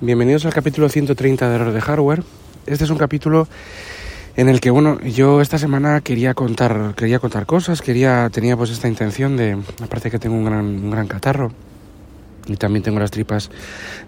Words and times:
Bienvenidos 0.00 0.46
al 0.46 0.54
capítulo 0.54 0.88
130 0.88 1.48
de 1.48 1.54
Error 1.56 1.72
de 1.72 1.80
Hardware. 1.80 2.22
Este 2.64 2.84
es 2.84 2.90
un 2.90 2.96
capítulo 2.96 3.48
en 4.36 4.48
el 4.48 4.60
que, 4.60 4.70
bueno, 4.70 5.00
yo 5.00 5.40
esta 5.40 5.58
semana 5.58 6.00
quería 6.00 6.32
contar, 6.32 6.94
quería 6.94 7.18
contar 7.18 7.44
cosas, 7.44 7.82
quería, 7.82 8.30
tenía 8.30 8.56
pues 8.56 8.70
esta 8.70 8.86
intención 8.86 9.36
de, 9.36 9.58
aparte 9.82 10.12
que 10.12 10.20
tengo 10.20 10.36
un 10.36 10.44
gran, 10.44 10.64
un 10.64 10.90
gran 10.92 11.08
catarro 11.08 11.50
y 12.46 12.56
también 12.56 12.84
tengo 12.84 13.00
las 13.00 13.10
tripas 13.10 13.50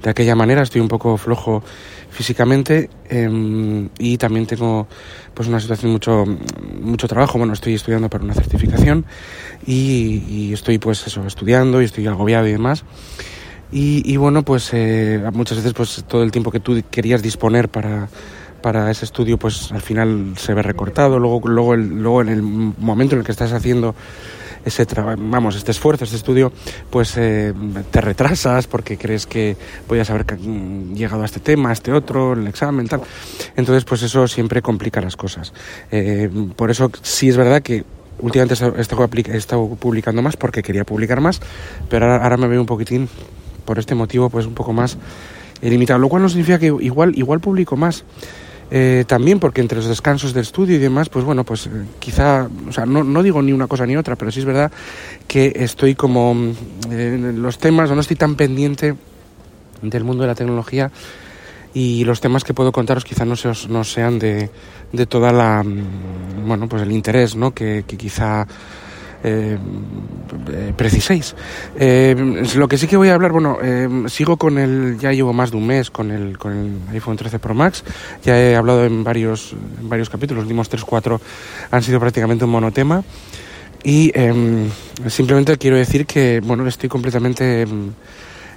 de 0.04 0.10
aquella 0.10 0.36
manera, 0.36 0.62
estoy 0.62 0.80
un 0.80 0.88
poco 0.88 1.16
flojo 1.16 1.64
físicamente 2.10 2.90
em, 3.08 3.88
y 3.98 4.18
también 4.18 4.46
tengo 4.46 4.86
pues 5.34 5.48
una 5.48 5.58
situación 5.58 5.90
mucho 5.90 6.24
mucho 6.80 7.08
trabajo. 7.08 7.38
Bueno 7.38 7.54
estoy 7.54 7.74
estudiando 7.74 8.08
para 8.08 8.22
una 8.22 8.34
certificación 8.34 9.04
y, 9.66 10.22
y 10.28 10.52
estoy 10.52 10.78
pues 10.78 11.04
eso 11.08 11.26
estudiando 11.26 11.82
y 11.82 11.86
estoy 11.86 12.06
agobiado 12.06 12.46
y 12.46 12.52
demás 12.52 12.84
y, 13.72 14.16
bueno, 14.16 14.42
pues 14.42 14.70
eh, 14.72 15.22
muchas 15.32 15.58
veces 15.58 15.72
pues 15.72 16.04
todo 16.06 16.22
el 16.22 16.30
tiempo 16.30 16.50
que 16.50 16.60
tú 16.60 16.80
querías 16.90 17.22
disponer 17.22 17.68
para, 17.68 18.08
para 18.62 18.90
ese 18.90 19.04
estudio 19.04 19.36
pues 19.36 19.72
al 19.72 19.82
final 19.82 20.34
se 20.36 20.54
ve 20.54 20.62
recortado, 20.62 21.18
luego, 21.18 21.40
luego, 21.48 21.76
luego 21.76 22.22
en 22.22 22.28
el 22.28 22.42
momento 22.42 23.14
en 23.14 23.20
el 23.20 23.26
que 23.26 23.32
estás 23.32 23.52
haciendo 23.52 23.94
ese 24.64 24.86
vamos, 25.18 25.56
este 25.56 25.70
esfuerzo, 25.72 26.04
este 26.04 26.16
estudio, 26.16 26.52
pues 26.90 27.16
eh, 27.16 27.52
te 27.90 28.00
retrasas 28.00 28.66
porque 28.66 28.96
crees 28.96 29.26
que 29.26 29.56
podías 29.86 30.08
haber 30.10 30.38
mm, 30.38 30.94
llegado 30.94 31.22
a 31.22 31.26
este 31.26 31.40
tema, 31.40 31.70
a 31.70 31.72
este 31.72 31.92
otro, 31.92 32.32
el 32.32 32.46
examen, 32.46 32.88
tal. 32.88 33.02
Entonces, 33.56 33.84
pues 33.84 34.02
eso 34.02 34.26
siempre 34.26 34.62
complica 34.62 35.00
las 35.00 35.16
cosas. 35.16 35.52
Eh, 35.90 36.30
por 36.56 36.70
eso 36.70 36.90
sí 37.02 37.28
es 37.28 37.36
verdad 37.36 37.62
que 37.62 37.84
últimamente 38.20 38.54
he 38.54 38.56
estado, 38.56 38.76
he 38.78 39.36
estado 39.36 39.68
publicando 39.74 40.22
más 40.22 40.36
porque 40.36 40.62
quería 40.62 40.84
publicar 40.84 41.20
más, 41.20 41.40
pero 41.90 42.06
ahora, 42.06 42.24
ahora 42.24 42.36
me 42.36 42.48
veo 42.48 42.60
un 42.60 42.66
poquitín 42.66 43.08
por 43.64 43.78
este 43.78 43.94
motivo 43.94 44.30
pues 44.30 44.46
un 44.46 44.54
poco 44.54 44.72
más 44.72 44.96
limitado, 45.60 45.98
lo 45.98 46.08
cual 46.08 46.22
no 46.22 46.28
significa 46.28 46.58
que 46.58 46.66
igual, 46.66 47.16
igual 47.16 47.40
publico 47.40 47.76
más. 47.76 48.04
Eh, 48.70 49.04
también 49.06 49.38
porque 49.38 49.60
entre 49.60 49.76
los 49.76 49.86
descansos 49.86 50.32
del 50.32 50.42
estudio 50.42 50.76
y 50.76 50.78
demás, 50.78 51.08
pues 51.08 51.24
bueno, 51.24 51.44
pues 51.44 51.66
eh, 51.66 51.70
quizá, 51.98 52.48
o 52.68 52.72
sea, 52.72 52.86
no, 52.86 53.04
no, 53.04 53.22
digo 53.22 53.42
ni 53.42 53.52
una 53.52 53.66
cosa 53.66 53.86
ni 53.86 53.96
otra, 53.96 54.16
pero 54.16 54.32
sí 54.32 54.40
es 54.40 54.46
verdad 54.46 54.72
que 55.28 55.52
estoy 55.54 55.94
como 55.94 56.34
en 56.90 57.42
los 57.42 57.58
temas, 57.58 57.90
o 57.90 57.94
no 57.94 58.00
estoy 58.00 58.16
tan 58.16 58.34
pendiente 58.36 58.94
del 59.82 60.04
mundo 60.04 60.22
de 60.22 60.28
la 60.28 60.34
tecnología 60.34 60.90
y 61.74 62.04
los 62.04 62.20
temas 62.20 62.44
que 62.44 62.54
puedo 62.54 62.72
contaros 62.72 63.04
quizá 63.04 63.24
no, 63.24 63.34
no 63.68 63.84
sean 63.84 64.18
de, 64.18 64.48
de 64.92 65.06
toda 65.06 65.32
la, 65.32 65.62
mm, 65.62 66.46
bueno, 66.46 66.68
pues 66.68 66.82
el 66.82 66.92
interés, 66.92 67.36
¿no? 67.36 67.52
Que, 67.52 67.84
que 67.86 67.96
quizá 67.96 68.46
eh, 69.26 69.56
eh, 70.50 70.72
preciséis. 70.76 71.34
Eh, 71.78 72.14
lo 72.56 72.68
que 72.68 72.76
sí 72.76 72.86
que 72.86 72.98
voy 72.98 73.08
a 73.08 73.14
hablar, 73.14 73.32
bueno, 73.32 73.56
sigo 74.08 74.36
con 74.36 74.58
el, 74.58 74.98
ya 74.98 75.12
llevo 75.12 75.32
más 75.32 75.50
de 75.50 75.56
un 75.56 75.66
mes 75.66 75.90
con 75.90 76.10
el, 76.10 76.36
con 76.36 76.52
el 76.52 76.78
iPhone 76.92 77.16
13 77.16 77.38
Pro 77.38 77.54
Max, 77.54 77.84
ya 78.22 78.38
he 78.38 78.54
hablado 78.54 78.84
en 78.84 79.02
varios, 79.02 79.54
en 79.80 79.88
varios 79.88 80.10
capítulos, 80.10 80.44
los 80.44 80.44
últimos 80.44 80.70
3-4 80.70 81.18
han 81.70 81.82
sido 81.82 81.98
prácticamente 82.00 82.44
un 82.44 82.50
monotema. 82.50 83.02
Y 83.82 84.12
em, 84.14 84.68
simplemente 85.08 85.56
quiero 85.56 85.78
decir 85.78 86.04
que, 86.04 86.40
bueno, 86.44 86.66
estoy 86.66 86.90
completamente 86.90 87.62
em, 87.62 87.92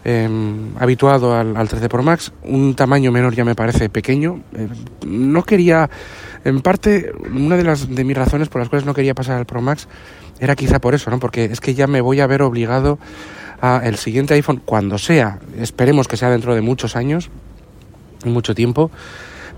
em, 0.03 0.77
habituado 0.79 1.33
al, 1.33 1.67
13 1.67 1.87
Pro 1.87 2.03
Max. 2.03 2.33
Un 2.43 2.75
tamaño 2.75 3.11
menor 3.11 3.35
ya 3.35 3.45
me 3.45 3.55
parece 3.55 3.89
pequeño. 3.89 4.41
no 5.05 5.43
quería, 5.43 5.89
en 6.47 6.61
parte, 6.61 7.11
una 7.33 7.57
de, 7.57 7.63
las, 7.63 7.93
de 7.93 8.03
mis 8.05 8.15
razones 8.15 8.47
por 8.47 8.61
las 8.61 8.69
cuales 8.69 8.85
no 8.85 8.93
quería 8.93 9.13
pasar 9.13 9.37
al 9.37 9.45
Pro 9.45 9.61
Max 9.61 9.87
era 10.39 10.55
quizá 10.55 10.79
por 10.79 10.95
eso, 10.95 11.11
¿no? 11.11 11.19
Porque 11.19 11.45
es 11.45 11.59
que 11.59 11.73
ya 11.73 11.87
me 11.87 11.99
voy 11.99 12.21
a 12.21 12.27
ver 12.27 12.41
obligado 12.41 12.99
a 13.59 13.81
el 13.83 13.97
siguiente 13.97 14.33
iPhone, 14.33 14.61
cuando 14.63 14.97
sea, 14.97 15.39
esperemos 15.59 16.07
que 16.07 16.15
sea 16.15 16.29
dentro 16.29 16.55
de 16.55 16.61
muchos 16.61 16.95
años, 16.95 17.29
mucho 18.23 18.55
tiempo, 18.55 18.91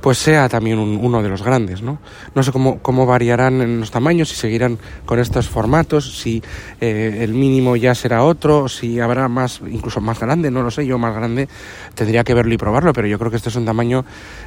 pues 0.01 0.17
sea 0.17 0.49
también 0.49 0.79
uno 0.79 1.21
de 1.21 1.29
los 1.29 1.43
grandes, 1.43 1.81
¿no? 1.81 1.99
No 2.35 2.43
sé 2.43 2.51
cómo, 2.51 2.79
cómo 2.79 3.05
variarán 3.05 3.61
en 3.61 3.79
los 3.79 3.91
tamaños, 3.91 4.29
si 4.29 4.35
seguirán 4.35 4.77
con 5.05 5.19
estos 5.19 5.49
formatos, 5.49 6.19
si 6.19 6.41
eh, 6.79 7.19
el 7.21 7.33
mínimo 7.33 7.75
ya 7.75 7.93
será 7.95 8.23
otro, 8.23 8.67
si 8.69 8.99
habrá 8.99 9.27
más, 9.27 9.61
incluso 9.69 10.01
más 10.01 10.19
grande, 10.19 10.51
no 10.51 10.63
lo 10.63 10.71
sé, 10.71 10.85
yo 10.85 10.97
más 10.97 11.15
grande 11.15 11.49
tendría 11.95 12.23
que 12.23 12.33
verlo 12.33 12.53
y 12.53 12.57
probarlo, 12.57 12.93
pero 12.93 13.07
yo 13.07 13.19
creo 13.19 13.31
que 13.31 13.37
este 13.37 13.49
es 13.49 13.55
un 13.55 13.65
tamaño, 13.65 14.05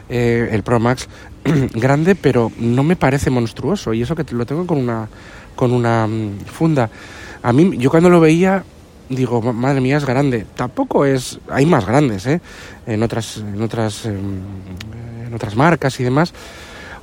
eh, 0.09 0.49
el 0.53 0.63
Pro 0.63 0.81
Max, 0.81 1.09
grande, 1.75 2.15
pero 2.15 2.51
no 2.59 2.83
me 2.83 2.97
parece 2.97 3.31
monstruoso, 3.31 3.93
y 3.93 4.03
eso 4.03 4.15
que 4.15 4.25
lo 4.35 4.47
tengo 4.47 4.67
con 4.67 4.79
una 4.79 5.09
con 5.55 5.73
una 5.73 6.07
mm, 6.07 6.41
funda. 6.47 6.91
A 7.43 7.53
mí, 7.53 7.77
yo 7.77 7.91
cuando 7.91 8.09
lo 8.09 8.21
veía, 8.21 8.65
digo, 9.09 9.41
madre 9.53 9.81
mía, 9.81 9.97
es 9.97 10.07
grande. 10.07 10.47
Tampoco 10.55 11.05
es, 11.05 11.39
hay 11.51 11.67
más 11.67 11.87
grandes, 11.87 12.27
¿eh? 12.27 12.41
En 12.87 13.03
otras, 13.03 13.39
en 13.39 13.61
otras, 13.61 14.07
em, 14.07 14.41
otras 15.35 15.57
marcas 15.57 15.99
y 16.01 16.05
demás, 16.05 16.33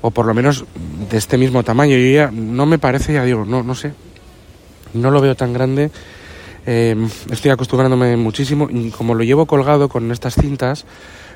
o 0.02 0.12
por 0.12 0.26
lo 0.26 0.34
menos 0.34 0.66
de 1.10 1.18
este 1.18 1.38
mismo 1.38 1.64
tamaño. 1.64 1.96
Yo 1.98 2.14
ya 2.14 2.32
no 2.32 2.66
me 2.66 2.80
parece, 2.80 3.14
ya 3.14 3.24
digo, 3.24 3.46
no, 3.46 3.64
no 3.64 3.76
sé, 3.76 3.94
no 4.94 5.12
lo 5.12 5.22
veo 5.22 5.36
tan 5.36 5.54
grande. 5.54 5.92
Em, 6.66 7.10
estoy 7.32 7.52
acostumbrándome 7.52 8.18
muchísimo 8.18 8.68
y 8.70 8.92
como 8.92 9.16
lo 9.16 9.24
llevo 9.24 9.46
colgado 9.46 9.90
con 9.90 10.12
estas 10.12 10.36
cintas, 10.36 10.86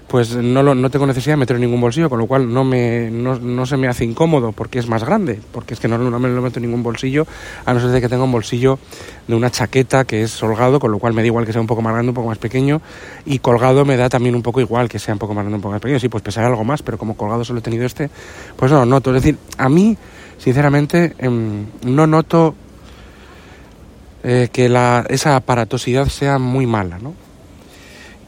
pues 0.07 0.35
no, 0.35 0.61
lo, 0.61 0.75
no 0.75 0.89
tengo 0.89 1.07
necesidad 1.07 1.33
de 1.33 1.37
meterlo 1.37 1.57
en 1.57 1.69
ningún 1.69 1.81
bolsillo, 1.81 2.09
con 2.09 2.19
lo 2.19 2.27
cual 2.27 2.53
no, 2.53 2.63
me, 2.63 3.09
no, 3.09 3.39
no, 3.39 3.65
se 3.65 3.77
me 3.77 3.87
hace 3.87 4.05
incómodo 4.05 4.51
porque 4.51 4.79
es 4.79 4.87
más 4.87 5.03
grande, 5.03 5.39
porque 5.51 5.73
es 5.73 5.79
que 5.79 5.87
no, 5.87 5.97
no, 5.97 6.19
me 6.19 6.29
lo 6.29 6.41
meto 6.41 6.59
en 6.59 6.65
ningún 6.65 6.83
bolsillo, 6.83 7.25
a 7.65 7.73
no 7.73 7.79
ser 7.79 7.89
de 7.89 8.01
que 8.01 8.09
tenga 8.09 8.23
un 8.23 8.31
bolsillo 8.31 8.79
de 9.27 9.35
una 9.35 9.49
chaqueta 9.49 10.05
que 10.05 10.23
es 10.23 10.43
holgado, 10.43 10.79
con 10.79 10.91
lo 10.91 10.99
cual 10.99 11.13
me 11.13 11.21
da 11.21 11.27
igual 11.27 11.45
que 11.45 11.51
sea 11.51 11.61
un 11.61 11.67
poco 11.67 11.81
más 11.81 11.93
grande, 11.93 12.09
un 12.09 12.15
poco 12.15 12.27
más 12.27 12.37
pequeño, 12.37 12.81
y 13.25 13.39
colgado 13.39 13.85
me 13.85 13.97
da 13.97 14.09
también 14.09 14.35
un 14.35 14.41
poco 14.41 14.61
igual 14.61 14.89
que 14.89 14.99
sea 14.99 15.13
un 15.13 15.19
poco 15.19 15.33
más 15.33 15.43
grande, 15.43 15.55
un 15.55 15.61
poco 15.61 15.73
más 15.73 15.81
pequeño, 15.81 15.99
sí, 15.99 16.09
pues 16.09 16.23
pesará 16.23 16.47
algo 16.47 16.63
más, 16.63 16.83
pero 16.83 16.97
como 16.97 17.15
colgado 17.15 17.43
solo 17.43 17.59
he 17.59 17.63
tenido 17.63 17.85
este, 17.85 18.09
pues 18.55 18.71
no 18.71 18.79
lo 18.79 18.85
noto, 18.85 19.15
es 19.15 19.23
decir, 19.23 19.37
a 19.57 19.69
mí, 19.69 19.97
sinceramente, 20.37 21.15
em, 21.17 21.65
no 21.83 22.07
noto 22.07 22.55
eh, 24.23 24.49
que 24.51 24.69
la, 24.69 25.05
esa 25.09 25.35
aparatosidad 25.35 26.07
sea 26.07 26.39
muy 26.39 26.65
mala, 26.65 26.97
¿no? 26.97 27.13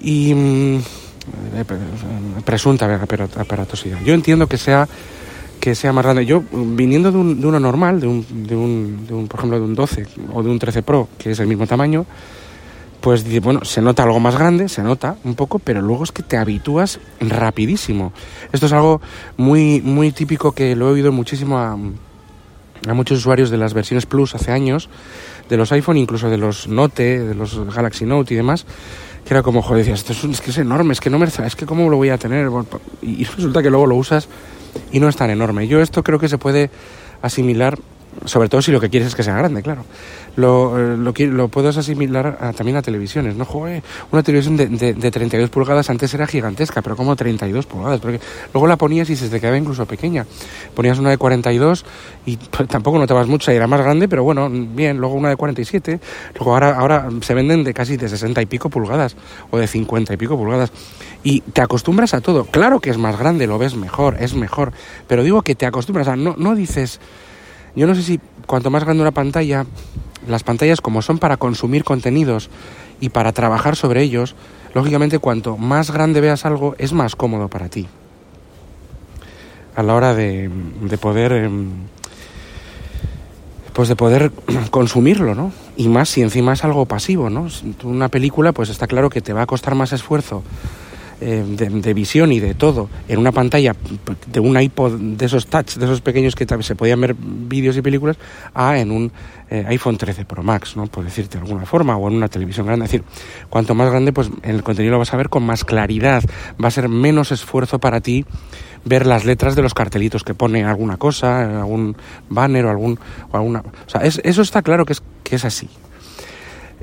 Y 0.02 0.34
mm, 0.34 0.80
presunta 2.44 3.02
aparatosidad. 3.38 4.00
Yo 4.04 4.14
entiendo 4.14 4.48
que 4.48 4.58
sea 4.58 4.88
que 5.60 5.74
sea 5.74 5.92
más 5.92 6.04
grande. 6.04 6.28
Yo, 6.28 6.44
viniendo 6.52 7.12
de, 7.12 7.18
un, 7.18 7.42
de 7.42 7.48
uno 7.48 7.60
normal, 7.60 8.00
de 8.00 8.06
un, 8.06 8.46
de, 8.46 8.56
un, 8.56 9.08
de 9.08 9.14
un, 9.16 9.28
por 9.28 9.40
ejemplo, 9.40 9.58
de 9.58 9.66
un 9.66 9.74
12 9.74 10.06
o 10.34 10.44
de 10.44 10.50
un 10.52 10.60
13 10.60 10.84
Pro, 10.84 11.10
que 11.18 11.32
es 11.32 11.40
el 11.40 11.48
mismo 11.48 11.66
tamaño, 11.66 12.06
pues 13.02 13.24
bueno, 13.42 13.66
se 13.66 13.82
nota 13.82 14.04
algo 14.04 14.20
más 14.20 14.38
grande, 14.38 14.70
se 14.70 14.84
nota 14.84 15.16
un 15.24 15.34
poco, 15.34 15.58
pero 15.58 15.82
luego 15.82 16.04
es 16.04 16.12
que 16.12 16.22
te 16.22 16.38
habitúas 16.38 17.00
rapidísimo. 17.20 18.14
Esto 18.52 18.68
es 18.68 18.74
algo 18.74 19.02
muy, 19.38 19.82
muy 19.82 20.12
típico 20.12 20.52
que 20.52 20.76
lo 20.76 20.90
he 20.90 20.92
oído 20.92 21.12
muchísimo 21.12 21.58
a 21.58 21.78
muchos 22.94 23.20
usuarios 23.20 23.50
de 23.50 23.58
las 23.58 23.74
versiones 23.74 24.06
Plus 24.06 24.36
hace 24.36 24.52
años, 24.52 24.90
de 25.50 25.58
los 25.58 25.72
iPhone, 25.72 25.98
incluso 25.98 26.30
de 26.30 26.38
los 26.38 26.68
Note, 26.68 27.20
de 27.26 27.34
los 27.34 27.74
Galaxy 27.74 28.06
Note 28.06 28.34
y 28.34 28.38
demás, 28.38 28.66
que 29.26 29.34
era 29.34 29.42
como, 29.42 29.62
joder, 29.62 29.80
decías, 29.80 30.00
esto 30.00 30.14
es, 30.14 30.24
es, 30.24 30.42
que 30.42 30.52
es 30.52 30.58
enorme, 30.60 30.94
es 30.94 31.02
que 31.02 31.10
no 31.10 31.18
me... 31.18 31.26
Es 31.26 31.56
que 31.56 31.66
cómo 31.66 31.90
lo 31.90 31.98
voy 31.98 32.10
a 32.10 32.18
tener. 32.18 32.50
Y 33.02 33.24
resulta 33.24 33.64
que 33.64 33.72
luego 33.72 33.88
lo 33.88 33.96
usas 33.96 34.30
y 34.92 35.00
no 35.00 35.10
es 35.10 35.16
tan 35.16 35.32
enorme. 35.32 35.68
Yo 35.68 35.82
esto 35.82 36.04
creo 36.04 36.20
que 36.20 36.30
se 36.30 36.38
puede 36.38 36.70
asimilar 37.22 37.80
sobre 38.24 38.50
todo 38.50 38.62
si 38.62 38.72
lo 38.72 38.80
que 38.80 38.90
quieres 38.90 39.10
es 39.10 39.16
que 39.16 39.24
sea 39.24 39.36
grande, 39.36 39.62
claro. 39.62 39.84
Lo, 40.36 40.78
eh, 40.78 40.98
lo, 40.98 41.14
lo 41.14 41.48
puedes 41.48 41.78
asimilar 41.78 42.54
también 42.56 42.78
a 42.78 42.82
televisiones, 42.82 43.36
¿no? 43.36 43.46
Joder, 43.46 43.84
una 44.12 44.24
televisión 44.24 44.58
de, 44.58 44.68
de, 44.68 44.94
de, 44.94 45.12
32 45.12 45.50
pulgadas 45.50 45.90
antes 45.90 46.14
era 46.14 46.28
gigantesca, 46.28 46.82
pero 46.82 46.96
como 46.96 47.16
32 47.16 47.66
pulgadas, 47.66 48.00
porque 48.00 48.20
luego 48.54 48.68
la 48.68 48.78
ponías 48.78 49.10
y 49.10 49.16
se 49.16 49.30
te 49.30 49.40
quedaba 49.40 49.58
incluso 49.58 49.86
pequeña. 49.86 50.26
Ponías 50.74 51.00
una 51.00 51.10
de 51.10 51.18
42 51.18 51.86
y 52.26 52.38
pues, 52.52 52.68
tampoco 52.68 52.98
notabas 52.98 53.28
mucho, 53.28 53.52
y 53.52 53.56
era 53.56 53.68
más 53.68 53.82
grande, 53.82 54.08
pero 54.08 54.24
bueno, 54.24 54.50
bien, 54.50 54.98
luego 54.98 55.16
una 55.16 55.30
de 55.30 55.36
47, 55.36 56.00
luego 56.36 56.54
ahora, 56.54 56.78
ahora 56.78 57.10
se 57.22 57.34
venden 57.34 57.64
de 57.64 57.74
casi 57.74 57.98
de 57.98 58.10
60 58.10 58.42
y 58.42 58.46
pico 58.46 58.70
pulgadas, 58.70 59.16
o 59.52 59.58
de 59.58 59.68
50 59.68 60.14
y 60.14 60.18
pico 60.18 60.38
pulgadas. 60.38 60.72
Y 61.24 61.42
te 61.42 61.62
acostumbras 61.62 62.14
a 62.14 62.22
todo. 62.22 62.46
Claro 62.46 62.80
que 62.80 62.90
es 62.90 62.98
más 62.98 63.18
grande, 63.18 63.48
lo 63.48 63.58
ves 63.58 63.76
mejor, 63.76 64.18
es 64.20 64.36
mejor, 64.36 64.74
pero 65.08 65.24
digo 65.24 65.42
que 65.42 65.56
te 65.56 65.66
acostumbras 65.66 66.08
a, 66.08 66.16
no, 66.16 66.36
no 66.38 66.56
dices 66.56 67.00
yo 67.76 67.88
no 67.88 67.96
sé 67.96 68.04
si 68.04 68.20
cuanto 68.46 68.70
más 68.70 68.84
grande 68.84 69.02
una 69.02 69.12
pantalla, 69.12 69.66
las 70.28 70.44
pantallas 70.44 70.82
como 70.82 71.02
son 71.02 71.18
para 71.18 71.38
consumir 71.38 71.84
contenidos 71.84 72.50
y 73.00 73.10
para 73.10 73.34
trabajar 73.34 73.76
sobre 73.76 74.02
ellos, 74.02 74.36
lógicamente 74.74 75.20
cuanto 75.20 75.58
más 75.58 75.92
grande 75.92 76.22
veas 76.22 76.46
algo 76.46 76.76
es 76.78 76.94
más 76.94 77.16
cómodo 77.16 77.50
para 77.50 77.70
ti. 77.70 77.88
A 79.76 79.84
la 79.84 79.94
hora 79.94 80.14
de, 80.14 80.50
de 80.82 80.98
poder 80.98 81.34
em, 81.34 81.72
pues 83.74 83.90
de 83.90 83.98
poder 83.98 84.32
consumirlo, 84.72 85.36
¿no? 85.36 85.52
Y 85.76 85.90
más 85.90 86.08
si 86.08 86.22
encima 86.22 86.54
es 86.54 86.64
algo 86.64 86.86
pasivo, 86.86 87.30
¿no? 87.30 87.48
Una 87.84 88.08
película, 88.08 88.54
pues 88.54 88.70
está 88.70 88.88
claro 88.88 89.10
que 89.10 89.20
te 89.20 89.34
va 89.34 89.42
a 89.42 89.46
costar 89.46 89.76
más 89.76 89.92
esfuerzo 89.92 90.44
eh, 91.22 91.44
de, 91.48 91.94
visión 91.94 92.32
y 92.32 92.40
de 92.40 92.54
todo 92.54 92.90
en 93.08 93.20
una 93.20 93.32
pantalla 93.32 93.76
de 94.28 94.40
un 94.40 94.60
iPod 94.60 95.00
de 95.00 95.26
esos 95.26 95.48
touch, 95.48 95.76
de 95.76 95.86
esos 95.86 96.02
pequeños 96.02 96.36
que 96.36 96.46
se 96.62 96.76
podían 96.76 97.00
ver 97.02 97.16
vídeos 97.18 97.78
y 97.78 97.82
películas, 97.82 98.18
a 98.54 98.78
en 98.78 98.92
un 98.92 99.12
eh, 99.50 99.64
iPhone 99.68 99.98
13 99.98 100.26
Pro 100.26 100.44
Max, 100.44 100.76
¿no? 100.76 100.88
Por 100.88 101.04
decirte 101.04 101.38
de 101.38 101.46
alguna 101.46 101.66
forma, 101.66 101.98
o 101.98 102.08
en 102.08 102.16
una 102.16 102.28
televisión 102.28 102.66
grande. 102.66 102.86
Es 102.86 102.92
decir, 102.92 103.06
cuanto 103.50 103.76
más 103.76 103.90
grande, 103.90 104.12
pues 104.12 104.30
el 104.44 104.64
contenido 104.64 104.94
lo 104.94 105.00
vas 105.00 105.14
a 105.14 105.18
ver 105.18 105.30
con 105.30 105.44
más 105.44 105.64
claridad, 105.64 106.24
va 106.62 106.68
a 106.68 106.72
ser 106.72 106.90
menos 106.90 107.32
esfuerzo 107.32 107.80
para 107.80 108.02
ti 108.02 108.26
ver 108.84 109.06
las 109.06 109.26
letras 109.26 109.56
de 109.56 109.62
los 109.62 109.74
cartelitos 109.74 110.24
que 110.24 110.34
pone 110.34 110.64
alguna 110.64 110.98
cosa, 110.98 111.60
algún 111.60 111.96
banner 112.30 112.66
o 112.66 112.70
algún 112.70 113.00
o 113.32 113.38
alguna, 113.38 113.60
o 113.60 113.90
sea, 113.90 114.02
eso 114.02 114.42
está 114.42 114.62
claro 114.62 114.86
que 114.86 114.94
es 114.94 115.04
que 115.24 115.36
es 115.36 115.46
así. 115.46 115.70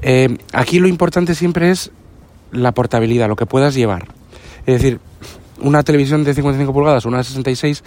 Eh, 0.02 0.36
aquí 0.52 0.80
lo 0.80 0.88
importante 0.88 1.34
siempre 1.34 1.70
es 1.70 1.92
la 2.50 2.72
portabilidad, 2.72 3.28
lo 3.28 3.36
que 3.36 3.46
puedas 3.46 3.74
llevar. 3.74 4.08
Es 4.66 4.80
decir, 4.80 5.00
una 5.60 5.82
televisión 5.82 6.24
de 6.24 6.34
55 6.34 6.72
pulgadas, 6.72 7.04
una 7.04 7.18
de 7.18 7.24
66, 7.24 7.82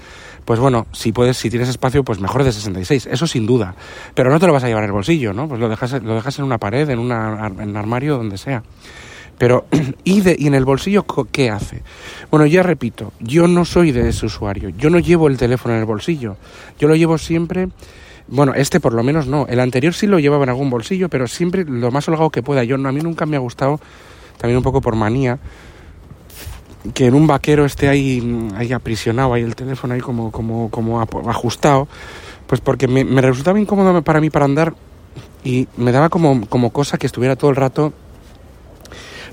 pues 0.45 0.59
bueno, 0.59 0.87
si 0.91 1.11
puedes, 1.11 1.37
si 1.37 1.49
tienes 1.49 1.69
espacio, 1.69 2.03
pues 2.03 2.19
mejor 2.19 2.43
de 2.43 2.51
66, 2.51 3.07
eso 3.11 3.27
sin 3.27 3.45
duda. 3.45 3.75
Pero 4.13 4.29
no 4.29 4.39
te 4.39 4.47
lo 4.47 4.53
vas 4.53 4.63
a 4.63 4.67
llevar 4.67 4.83
en 4.83 4.89
el 4.89 4.93
bolsillo, 4.93 5.33
¿no? 5.33 5.47
Pues 5.47 5.59
lo 5.59 5.69
dejas, 5.69 5.91
lo 6.03 6.15
dejas 6.15 6.39
en 6.39 6.45
una 6.45 6.57
pared, 6.57 6.89
en, 6.89 6.99
una, 6.99 7.47
en 7.47 7.69
un 7.69 7.77
armario, 7.77 8.17
donde 8.17 8.37
sea. 8.37 8.63
Pero, 9.37 9.65
¿y, 10.03 10.21
de, 10.21 10.35
¿y 10.37 10.47
en 10.47 10.55
el 10.55 10.65
bolsillo 10.65 11.05
qué 11.31 11.49
hace? 11.49 11.81
Bueno, 12.31 12.45
ya 12.45 12.63
repito, 12.63 13.11
yo 13.19 13.47
no 13.47 13.65
soy 13.65 13.91
de 13.91 14.09
ese 14.09 14.25
usuario, 14.25 14.69
yo 14.69 14.89
no 14.89 14.99
llevo 14.99 15.27
el 15.27 15.37
teléfono 15.37 15.75
en 15.75 15.81
el 15.81 15.85
bolsillo, 15.85 16.37
yo 16.79 16.87
lo 16.87 16.95
llevo 16.95 17.17
siempre, 17.17 17.69
bueno, 18.27 18.53
este 18.55 18.79
por 18.79 18.93
lo 18.93 19.03
menos 19.03 19.27
no, 19.27 19.45
el 19.47 19.59
anterior 19.59 19.93
sí 19.93 20.07
lo 20.07 20.19
llevaba 20.19 20.43
en 20.43 20.49
algún 20.49 20.69
bolsillo, 20.69 21.09
pero 21.09 21.27
siempre 21.27 21.65
lo 21.65 21.91
más 21.91 22.07
holgado 22.07 22.29
que 22.29 22.41
pueda. 22.41 22.63
Yo, 22.63 22.75
a 22.75 22.91
mí 22.91 23.01
nunca 23.01 23.25
me 23.25 23.35
ha 23.35 23.39
gustado, 23.39 23.79
también 24.37 24.57
un 24.57 24.63
poco 24.63 24.81
por 24.81 24.95
manía, 24.95 25.37
que 26.93 27.05
en 27.05 27.15
un 27.15 27.27
vaquero 27.27 27.65
esté 27.65 27.87
ahí, 27.87 28.49
ahí 28.55 28.71
aprisionado, 28.73 29.33
ahí 29.33 29.43
el 29.43 29.55
teléfono 29.55 29.93
ahí 29.93 30.01
como, 30.01 30.31
como, 30.31 30.69
como 30.69 31.01
ajustado, 31.01 31.87
pues 32.47 32.61
porque 32.61 32.87
me, 32.87 33.03
me 33.03 33.21
resultaba 33.21 33.59
incómodo 33.59 34.01
para 34.01 34.21
mí 34.21 34.29
para 34.29 34.45
andar 34.45 34.73
y 35.43 35.67
me 35.77 35.91
daba 35.91 36.09
como, 36.09 36.47
como 36.47 36.71
cosa 36.71 36.97
que 36.97 37.07
estuviera 37.07 37.35
todo 37.35 37.49
el 37.49 37.55
rato 37.55 37.93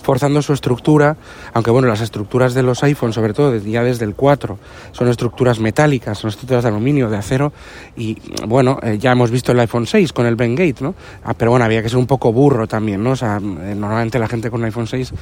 forzando 0.02 0.43
su 0.43 0.52
estructura, 0.52 1.16
aunque 1.54 1.70
bueno, 1.70 1.88
las 1.88 2.00
estructuras 2.00 2.54
de 2.54 2.62
los 2.62 2.82
iPhones, 2.82 3.14
sobre 3.14 3.32
todo 3.32 3.56
ya 3.56 3.82
desde 3.82 4.04
el 4.04 4.14
4, 4.14 4.58
son 4.90 5.08
estructuras 5.08 5.60
metálicas, 5.60 6.19
son 6.19 6.28
estructuras 6.28 6.64
de 6.64 6.70
aluminio, 6.70 7.08
de 7.08 7.16
acero, 7.16 7.52
y 7.96 8.19
bueno, 8.46 8.78
eh, 8.82 8.99
ya 8.99 9.12
hemos 9.12 9.31
visto 9.31 9.52
el 9.52 9.60
iPhone 9.60 9.87
6 9.87 10.12
con 10.12 10.26
el 10.26 10.37
Ben 10.37 10.54
Gate, 10.54 10.81
¿no? 10.81 10.94
Ah, 11.25 11.34
pero 11.34 11.52
bueno, 11.52 11.64
había 11.64 11.82
que 11.82 11.88
ser 11.88 11.99
un 11.99 12.06
poco 12.06 12.32
burro 12.32 12.66
también, 12.66 13.02
¿no? 13.02 13.12
O 13.12 13.16
sea, 13.16 13.37
eh, 13.37 13.75
normalmente 13.76 14.19
la 14.19 14.28
gente 14.28 14.50
con 14.50 14.60
un 14.60 14.66
iPhone 14.66 14.87
6, 14.87 15.12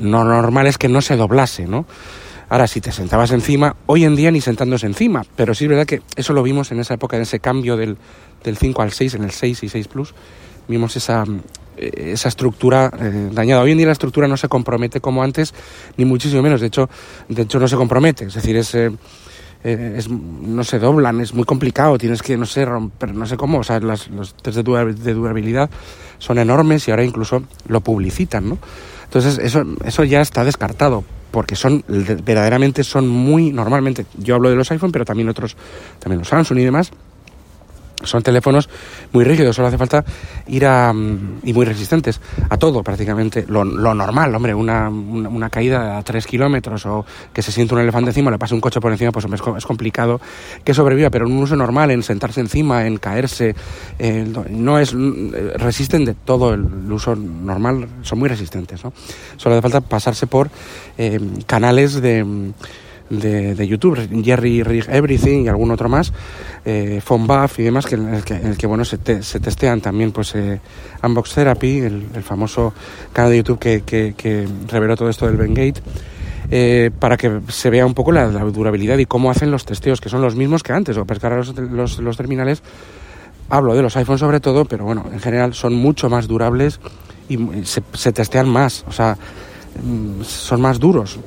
lo 0.00 0.24
normal 0.24 0.66
es 0.66 0.78
que 0.78 0.88
no 0.88 1.00
se 1.00 1.16
doblase, 1.16 1.66
¿no? 1.66 1.86
Ahora, 2.48 2.66
si 2.66 2.80
te 2.80 2.90
sentabas 2.90 3.30
encima, 3.30 3.76
hoy 3.86 4.04
en 4.04 4.16
día 4.16 4.32
ni 4.32 4.40
sentándose 4.40 4.86
encima, 4.86 5.24
pero 5.36 5.54
sí 5.54 5.64
es 5.64 5.70
verdad 5.70 5.86
que 5.86 6.02
eso 6.16 6.32
lo 6.32 6.42
vimos 6.42 6.72
en 6.72 6.80
esa 6.80 6.94
época, 6.94 7.16
en 7.16 7.22
ese 7.22 7.38
cambio 7.38 7.76
del, 7.76 7.96
del 8.42 8.56
5 8.56 8.82
al 8.82 8.90
6, 8.90 9.14
en 9.14 9.22
el 9.22 9.30
6 9.30 9.62
y 9.62 9.68
6 9.68 9.86
Plus, 9.86 10.14
vimos 10.66 10.96
esa, 10.96 11.24
eh, 11.76 12.10
esa 12.12 12.28
estructura 12.28 12.90
eh, 12.98 13.30
dañada. 13.32 13.62
Hoy 13.62 13.70
en 13.70 13.78
día 13.78 13.86
la 13.86 13.92
estructura 13.92 14.26
no 14.26 14.36
se 14.36 14.48
compromete 14.48 15.00
como 15.00 15.22
antes, 15.22 15.54
ni 15.96 16.04
muchísimo 16.04 16.42
menos. 16.42 16.60
De 16.60 16.66
hecho, 16.66 16.90
de 17.28 17.42
hecho 17.42 17.60
no 17.60 17.68
se 17.68 17.76
compromete. 17.76 18.24
Es 18.24 18.34
decir, 18.34 18.56
es, 18.56 18.74
eh, 18.74 18.90
es 19.62 20.08
no 20.08 20.64
se 20.64 20.78
doblan, 20.78 21.20
es 21.20 21.32
muy 21.34 21.44
complicado. 21.44 21.98
Tienes 21.98 22.20
que, 22.20 22.36
no 22.36 22.46
sé, 22.46 22.64
romper, 22.64 23.14
no 23.14 23.26
sé 23.26 23.36
cómo. 23.36 23.58
O 23.58 23.64
sea, 23.64 23.78
las, 23.80 24.08
los 24.08 24.34
test 24.34 24.58
de 24.58 25.14
durabilidad 25.14 25.70
son 26.18 26.38
enormes 26.38 26.88
y 26.88 26.90
ahora 26.90 27.04
incluso 27.04 27.44
lo 27.68 27.80
publicitan, 27.80 28.48
¿no? 28.48 28.58
Entonces, 29.10 29.38
eso, 29.38 29.64
eso 29.84 30.04
ya 30.04 30.20
está 30.20 30.44
descartado 30.44 31.02
porque 31.32 31.56
son 31.56 31.84
verdaderamente 31.88 32.84
son 32.84 33.08
muy 33.08 33.52
normalmente 33.52 34.06
yo 34.16 34.36
hablo 34.36 34.50
de 34.50 34.56
los 34.56 34.70
iPhone 34.70 34.92
pero 34.92 35.04
también 35.04 35.28
otros 35.28 35.56
también 35.98 36.20
los 36.20 36.28
Samsung 36.28 36.58
y 36.58 36.64
demás 36.64 36.92
son 38.02 38.22
teléfonos 38.22 38.68
muy 39.12 39.24
rígidos, 39.24 39.56
solo 39.56 39.68
hace 39.68 39.78
falta 39.78 40.04
ir 40.46 40.66
a... 40.66 40.92
Mm, 40.92 41.40
y 41.44 41.52
muy 41.52 41.64
resistentes 41.66 42.20
a 42.48 42.56
todo 42.56 42.82
prácticamente. 42.82 43.44
Lo, 43.48 43.64
normal, 43.64 44.34
hombre, 44.34 44.54
una, 44.54 44.88
una, 44.88 45.50
caída 45.50 45.98
a 45.98 46.02
3 46.02 46.26
kilómetros 46.26 46.86
o 46.86 47.04
que 47.32 47.42
se 47.42 47.52
siente 47.52 47.74
un 47.74 47.80
elefante 47.80 48.10
encima, 48.10 48.30
le 48.30 48.38
pase 48.38 48.54
un 48.54 48.60
coche 48.60 48.80
por 48.80 48.92
encima, 48.92 49.12
pues 49.12 49.24
es, 49.24 49.40
es 49.56 49.66
complicado 49.66 50.20
que 50.64 50.74
sobreviva, 50.74 51.10
pero 51.10 51.26
en 51.26 51.32
un 51.32 51.42
uso 51.42 51.56
normal, 51.56 51.90
en 51.90 52.02
sentarse 52.02 52.40
encima, 52.40 52.86
en 52.86 52.98
caerse, 52.98 53.54
eh, 53.98 54.32
no 54.50 54.78
es... 54.78 54.94
Mm, 54.94 55.30
resisten 55.56 56.04
de 56.04 56.14
todo 56.14 56.54
el 56.54 56.62
uso 56.90 57.14
normal, 57.16 57.88
son 58.02 58.18
muy 58.18 58.28
resistentes, 58.28 58.82
¿no? 58.84 58.92
Solo 59.36 59.56
hace 59.56 59.62
falta 59.62 59.80
pasarse 59.80 60.26
por 60.26 60.50
eh, 60.98 61.20
canales 61.46 62.00
de 62.00 62.52
de, 63.10 63.54
de 63.54 63.68
YouTube, 63.68 64.08
Jerry 64.24 64.62
Rig 64.62 64.86
Everything 64.88 65.44
y 65.44 65.48
algún 65.48 65.70
otro 65.70 65.88
más, 65.88 66.12
eh, 66.64 67.02
Buff 67.06 67.58
y 67.58 67.64
demás, 67.64 67.86
que 67.86 67.96
en 67.96 68.14
el 68.14 68.56
que, 68.56 68.66
bueno, 68.66 68.84
se, 68.84 69.22
se, 69.22 69.40
testean 69.40 69.80
también 69.80 70.12
pues 70.12 70.34
eh, 70.34 70.60
Unbox 71.02 71.34
Therapy, 71.34 71.80
el, 71.80 72.22
famoso 72.22 72.72
canal 73.12 73.32
de 73.32 73.38
YouTube 73.38 73.58
que, 73.58 73.82
que, 73.82 74.14
que 74.16 74.46
reveló 74.68 74.96
todo 74.96 75.10
esto 75.10 75.26
del 75.26 75.36
Bengate. 75.36 75.82
Eh, 76.52 76.90
para 76.98 77.16
que 77.16 77.42
se 77.48 77.70
vea 77.70 77.86
un 77.86 77.94
poco 77.94 78.10
la, 78.10 78.26
durabilidad 78.26 78.98
y 78.98 79.06
cómo 79.06 79.30
hacen 79.30 79.52
los 79.52 79.64
testeos, 79.64 80.00
que 80.00 80.08
son 80.08 80.20
los 80.20 80.34
mismos 80.34 80.64
que 80.64 80.72
antes, 80.72 80.96
o 80.96 81.04
pescar 81.04 81.32
los, 81.32 81.56
los, 81.56 81.98
los 81.98 82.16
terminales, 82.16 82.62
hablo 83.48 83.74
de 83.74 83.82
los 83.82 83.96
iPhones 83.96 84.20
sobre 84.20 84.40
todo, 84.40 84.64
pero 84.64 84.84
bueno, 84.84 85.04
en 85.12 85.20
general 85.20 85.54
son 85.54 85.74
mucho 85.74 86.10
más 86.10 86.26
durables 86.26 86.80
y 87.28 87.38
se, 87.64 87.82
se 87.92 88.12
testean 88.12 88.48
más, 88.48 88.84
o 88.88 88.92
sea, 88.92 89.16
son 90.22 90.60
más 90.60 90.78
duros. 90.78 91.18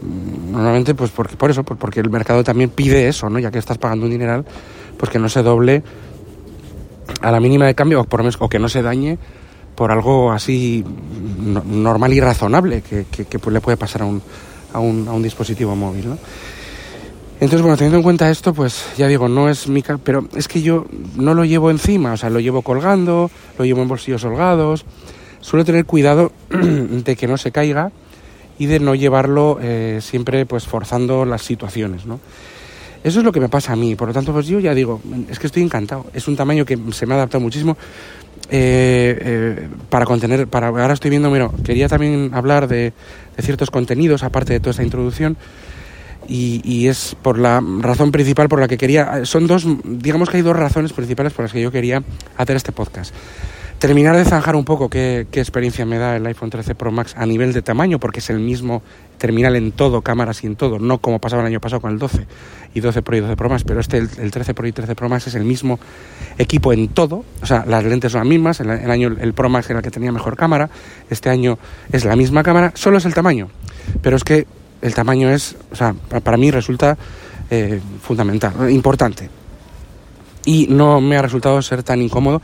Normalmente, 0.51 0.93
pues 0.95 1.11
porque, 1.11 1.35
por 1.35 1.51
eso, 1.51 1.63
porque 1.63 1.99
el 1.99 2.09
mercado 2.09 2.43
también 2.43 2.69
pide 2.69 3.07
eso, 3.07 3.29
¿no? 3.29 3.39
Ya 3.39 3.51
que 3.51 3.59
estás 3.59 3.77
pagando 3.77 4.05
un 4.05 4.11
dineral, 4.11 4.45
pues 4.97 5.11
que 5.11 5.19
no 5.19 5.29
se 5.29 5.41
doble 5.41 5.83
a 7.21 7.31
la 7.31 7.39
mínima 7.39 7.65
de 7.65 7.75
cambio, 7.75 8.05
o, 8.39 8.49
que 8.49 8.59
no 8.59 8.69
se 8.69 8.81
dañe 8.81 9.17
por 9.75 9.91
algo 9.91 10.31
así 10.31 10.83
normal 11.65 12.13
y 12.13 12.19
razonable 12.19 12.81
que, 12.81 13.05
que, 13.05 13.39
pues 13.39 13.53
le 13.53 13.59
puede 13.59 13.77
pasar 13.77 14.03
a 14.03 14.05
un, 14.05 14.21
a 14.71 14.79
un, 14.79 15.07
a 15.07 15.13
un 15.13 15.23
dispositivo 15.23 15.75
móvil, 15.75 16.09
¿no? 16.09 16.17
Entonces, 17.39 17.61
bueno, 17.61 17.75
teniendo 17.75 17.97
en 17.97 18.03
cuenta 18.03 18.29
esto, 18.29 18.53
pues 18.53 18.85
ya 18.97 19.07
digo, 19.07 19.27
no 19.27 19.49
es 19.49 19.67
mi... 19.67 19.83
Pero 20.03 20.29
es 20.33 20.47
que 20.47 20.61
yo 20.61 20.85
no 21.15 21.33
lo 21.33 21.43
llevo 21.43 21.71
encima, 21.71 22.13
o 22.13 22.17
sea, 22.17 22.29
lo 22.29 22.39
llevo 22.39 22.61
colgando, 22.61 23.29
lo 23.57 23.65
llevo 23.65 23.81
en 23.81 23.89
bolsillos 23.89 24.23
holgados. 24.23 24.85
Suelo 25.41 25.65
tener 25.65 25.85
cuidado 25.85 26.31
de 26.49 27.15
que 27.17 27.27
no 27.27 27.37
se 27.37 27.51
caiga 27.51 27.91
y 28.59 28.65
de 28.67 28.79
no 28.79 28.95
llevarlo 28.95 29.59
eh, 29.61 29.99
siempre 30.01 30.45
pues 30.45 30.65
forzando 30.65 31.25
las 31.25 31.41
situaciones, 31.41 32.05
¿no? 32.05 32.19
Eso 33.03 33.19
es 33.19 33.25
lo 33.25 33.33
que 33.33 33.41
me 33.41 33.49
pasa 33.49 33.73
a 33.73 33.75
mí, 33.75 33.95
por 33.95 34.07
lo 34.07 34.13
tanto 34.13 34.31
pues 34.31 34.47
yo 34.47 34.59
ya 34.59 34.73
digo, 34.73 35.01
es 35.29 35.37
que 35.37 35.47
estoy 35.47 35.61
encantado, 35.61 36.05
es 36.13 36.27
un 36.29 36.37
tamaño 36.37 36.65
que 36.65 36.79
se 36.91 37.05
me 37.05 37.13
ha 37.13 37.17
adaptado 37.17 37.41
muchísimo 37.41 37.75
eh, 38.49 39.17
eh, 39.19 39.67
para 39.89 40.05
contener, 40.05 40.47
para 40.47 40.67
ahora 40.67 40.93
estoy 40.93 41.09
viendo, 41.09 41.29
mira, 41.29 41.49
quería 41.65 41.89
también 41.89 42.31
hablar 42.33 42.69
de, 42.69 42.93
de 43.35 43.43
ciertos 43.43 43.71
contenidos 43.71 44.23
aparte 44.23 44.53
de 44.53 44.61
toda 44.61 44.71
esta 44.71 44.83
introducción 44.83 45.35
y, 46.29 46.61
y, 46.63 46.87
es 46.87 47.17
por 47.21 47.37
la 47.37 47.61
razón 47.79 48.13
principal 48.13 48.47
por 48.47 48.61
la 48.61 48.69
que 48.69 48.77
quería, 48.77 49.25
son 49.25 49.47
dos, 49.47 49.67
digamos 49.83 50.29
que 50.29 50.37
hay 50.37 50.43
dos 50.43 50.55
razones 50.55 50.93
principales 50.93 51.33
por 51.33 51.43
las 51.43 51.51
que 51.51 51.61
yo 51.61 51.71
quería 51.71 52.01
hacer 52.37 52.55
este 52.55 52.71
podcast 52.71 53.13
terminar 53.83 54.15
de 54.15 54.23
zanjar 54.23 54.55
un 54.55 54.63
poco 54.63 54.87
qué, 54.87 55.27
experiencia 55.33 55.85
me 55.85 55.97
da 55.97 56.15
el 56.15 56.25
iPhone 56.25 56.49
13 56.49 56.73
Pro 56.73 56.89
Max 56.89 57.15
a 57.17 57.25
nivel 57.25 57.51
de 57.51 57.61
tamaño, 57.61 57.99
porque 57.99 58.19
es 58.19 58.29
el 58.29 58.39
mismo 58.39 58.81
terminal 59.17 59.57
en 59.57 59.73
todo, 59.73 60.01
cámaras 60.01 60.41
y 60.45 60.47
en 60.47 60.55
todo, 60.55 60.79
no 60.79 60.99
como 60.99 61.19
pasaba 61.19 61.41
el 61.41 61.47
año 61.47 61.59
pasado 61.59 61.81
con 61.81 61.91
el 61.91 61.99
12 61.99 62.25
y 62.75 62.79
12 62.79 63.01
Pro 63.01 63.17
y 63.17 63.19
12 63.19 63.35
Pro 63.35 63.49
Max, 63.49 63.65
pero 63.65 63.81
este, 63.81 63.97
el, 63.97 64.31
13 64.31 64.53
Pro 64.53 64.67
y 64.67 64.71
13 64.71 64.95
Pro 64.95 65.09
Max 65.09 65.27
es 65.27 65.35
el 65.35 65.43
mismo 65.43 65.81
equipo 66.37 66.71
en 66.71 66.87
todo, 66.87 67.25
o 67.41 67.45
sea, 67.45 67.65
las 67.67 67.83
lentes 67.83 68.13
son 68.13 68.19
las 68.19 68.27
mismas, 68.29 68.61
el, 68.61 68.69
año 68.69 69.13
el 69.19 69.33
Pro 69.33 69.49
Max 69.49 69.69
era 69.69 69.79
el 69.79 69.83
que 69.83 69.91
tenía 69.91 70.13
mejor 70.13 70.37
cámara, 70.37 70.69
este 71.09 71.29
año 71.29 71.59
es 71.91 72.05
la 72.05 72.15
misma 72.15 72.41
cámara, 72.41 72.71
solo 72.75 72.99
es 72.99 73.05
el 73.05 73.13
tamaño, 73.13 73.49
pero 74.01 74.15
es 74.15 74.23
que 74.23 74.47
el 74.81 74.93
tamaño 74.93 75.29
es, 75.29 75.57
o 75.73 75.75
sea, 75.75 75.93
para 76.23 76.37
mí 76.37 76.51
resulta 76.51 76.97
eh, 77.49 77.81
fundamental, 78.01 78.71
importante. 78.71 79.29
Y 80.45 80.67
no 80.69 80.99
me 80.99 81.15
ha 81.15 81.21
resultado 81.21 81.61
ser 81.61 81.83
tan 81.83 82.01
incómodo 82.01 82.41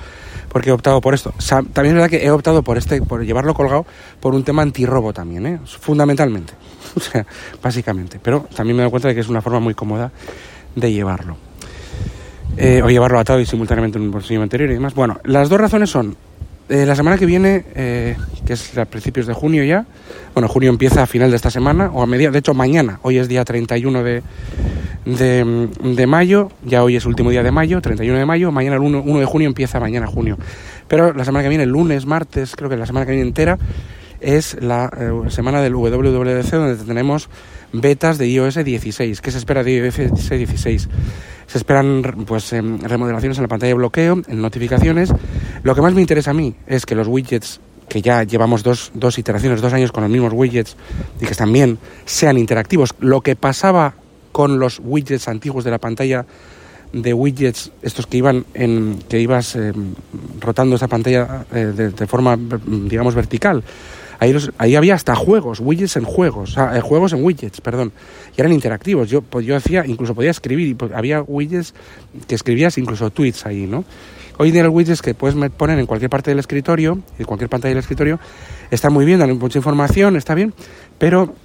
porque 0.49 0.69
he 0.69 0.73
optado 0.73 0.99
por 1.01 1.13
esto. 1.13 1.33
también 1.73 1.87
es 1.87 1.93
verdad 1.93 2.09
que 2.09 2.25
he 2.25 2.31
optado 2.31 2.63
por 2.63 2.77
este, 2.77 3.01
por 3.01 3.25
llevarlo 3.25 3.53
colgado 3.53 3.85
por 4.19 4.33
un 4.33 4.43
tema 4.43 4.61
antirrobo 4.61 5.13
también, 5.13 5.45
¿eh? 5.45 5.59
fundamentalmente, 5.65 6.53
o 6.95 6.99
sea, 6.99 7.25
básicamente. 7.61 8.19
Pero 8.21 8.47
también 8.55 8.77
me 8.77 8.83
doy 8.83 8.91
cuenta 8.91 9.07
de 9.07 9.15
que 9.15 9.21
es 9.21 9.29
una 9.29 9.41
forma 9.41 9.59
muy 9.59 9.73
cómoda 9.73 10.11
de 10.75 10.91
llevarlo. 10.91 11.37
Eh, 12.57 12.81
o 12.83 12.89
llevarlo 12.89 13.19
atado 13.19 13.39
y 13.39 13.45
simultáneamente 13.45 13.97
en 13.97 14.05
un 14.05 14.11
bolsillo 14.11 14.41
anterior 14.41 14.69
y 14.71 14.73
demás. 14.73 14.93
Bueno, 14.93 15.19
las 15.23 15.47
dos 15.47 15.61
razones 15.61 15.89
son 15.89 16.17
eh, 16.69 16.85
la 16.85 16.95
semana 16.95 17.17
que 17.17 17.25
viene, 17.25 17.65
eh, 17.75 18.15
que 18.45 18.53
es 18.53 18.77
a 18.77 18.85
principios 18.85 19.27
de 19.27 19.33
junio 19.33 19.63
ya, 19.63 19.85
bueno, 20.33 20.47
junio 20.47 20.69
empieza 20.69 21.03
a 21.03 21.07
final 21.07 21.29
de 21.31 21.35
esta 21.35 21.49
semana, 21.49 21.89
o 21.93 22.01
a 22.01 22.05
media, 22.05 22.31
de 22.31 22.39
hecho 22.39 22.53
mañana, 22.53 22.99
hoy 23.01 23.17
es 23.17 23.27
día 23.27 23.43
31 23.43 24.03
de, 24.03 24.21
de, 25.05 25.69
de, 25.83 26.07
mayo, 26.07 26.51
ya 26.63 26.83
hoy 26.83 26.95
es 26.95 27.05
último 27.05 27.31
día 27.31 27.43
de 27.43 27.51
mayo, 27.51 27.81
31 27.81 28.19
de 28.19 28.25
mayo, 28.25 28.51
mañana 28.51 28.75
el 28.75 28.81
1, 28.81 29.03
1, 29.05 29.19
de 29.19 29.25
junio 29.25 29.47
empieza 29.47 29.79
mañana 29.79 30.07
junio. 30.07 30.37
Pero 30.87 31.13
la 31.13 31.25
semana 31.25 31.43
que 31.43 31.49
viene, 31.49 31.63
el 31.63 31.71
lunes, 31.71 32.05
martes, 32.05 32.55
creo 32.55 32.69
que 32.69 32.77
la 32.77 32.85
semana 32.85 33.05
que 33.05 33.13
viene 33.13 33.27
entera, 33.27 33.57
es 34.21 34.57
la 34.61 34.91
eh, 34.97 35.29
semana 35.29 35.61
del 35.61 35.75
WWDC 35.75 36.51
donde 36.51 36.75
tenemos 36.83 37.29
betas 37.71 38.17
de 38.17 38.27
iOS 38.27 38.63
16. 38.63 39.21
¿Qué 39.21 39.31
se 39.31 39.37
espera 39.37 39.63
de 39.63 39.77
iOS 39.77 40.29
16? 40.29 40.89
Se 41.47 41.57
esperan 41.57 42.03
pues 42.27 42.53
em, 42.53 42.79
remodelaciones 42.79 43.37
en 43.37 43.43
la 43.43 43.47
pantalla 43.47 43.69
de 43.69 43.75
bloqueo, 43.75 44.21
en 44.27 44.41
notificaciones. 44.41 45.11
Lo 45.63 45.75
que 45.75 45.81
más 45.81 45.93
me 45.93 46.01
interesa 46.01 46.31
a 46.31 46.33
mí 46.33 46.55
es 46.67 46.85
que 46.85 46.95
los 46.95 47.07
widgets 47.07 47.59
que 47.89 48.01
ya 48.01 48.23
llevamos 48.23 48.63
dos, 48.63 48.91
dos 48.93 49.17
iteraciones, 49.17 49.61
dos 49.61 49.73
años 49.73 49.91
con 49.91 50.03
los 50.03 50.11
mismos 50.11 50.31
widgets 50.33 50.77
y 51.19 51.25
que 51.25 51.35
también 51.35 51.79
sean 52.05 52.37
interactivos. 52.37 52.93
Lo 52.99 53.21
que 53.21 53.35
pasaba 53.35 53.95
con 54.31 54.59
los 54.59 54.79
widgets 54.81 55.27
antiguos 55.27 55.63
de 55.63 55.71
la 55.71 55.79
pantalla 55.79 56.25
de 56.93 57.13
widgets, 57.13 57.71
estos 57.81 58.07
que 58.07 58.17
iban 58.17 58.45
en, 58.53 58.99
que 59.09 59.19
ibas 59.19 59.55
eh, 59.55 59.73
rotando 60.39 60.75
esa 60.75 60.87
pantalla 60.87 61.45
eh, 61.53 61.91
de, 61.95 62.07
forma, 62.07 62.37
digamos, 62.37 63.15
vertical. 63.15 63.63
Ahí, 64.19 64.33
los, 64.33 64.51
ahí 64.57 64.75
había 64.75 64.95
hasta 64.95 65.15
juegos, 65.15 65.59
widgets 65.61 65.95
en 65.95 66.03
juegos, 66.03 66.53
sea, 66.53 66.77
eh, 66.77 66.81
juegos 66.81 67.13
en 67.13 67.23
widgets, 67.23 67.61
perdón, 67.61 67.93
y 68.35 68.41
eran 68.41 68.51
interactivos. 68.51 69.09
Yo, 69.09 69.21
pues, 69.21 69.45
yo 69.45 69.55
hacía, 69.55 69.85
incluso 69.85 70.13
podía 70.13 70.31
escribir, 70.31 70.67
y 70.67 70.73
pues, 70.73 70.91
había 70.93 71.21
widgets 71.21 71.73
que 72.27 72.35
escribías 72.35 72.77
incluso 72.77 73.09
tweets 73.11 73.45
ahí, 73.45 73.65
¿no? 73.65 73.85
Hoy 74.41 74.47
en 74.47 74.53
día 74.53 74.63
los 74.63 74.73
widgets 74.73 75.01
que 75.01 75.13
puedes 75.13 75.35
poner 75.51 75.79
en 75.79 75.85
cualquier 75.85 76.09
parte 76.09 76.31
del 76.31 76.39
escritorio, 76.39 76.97
en 77.17 77.25
cualquier 77.25 77.49
pantalla 77.49 77.71
del 77.71 77.79
escritorio, 77.79 78.21
está 78.71 78.89
muy 78.89 79.03
bien, 79.03 79.19
dan 79.19 79.37
mucha 79.37 79.59
información, 79.59 80.15
está 80.15 80.33
bien, 80.33 80.53
pero 80.97 81.35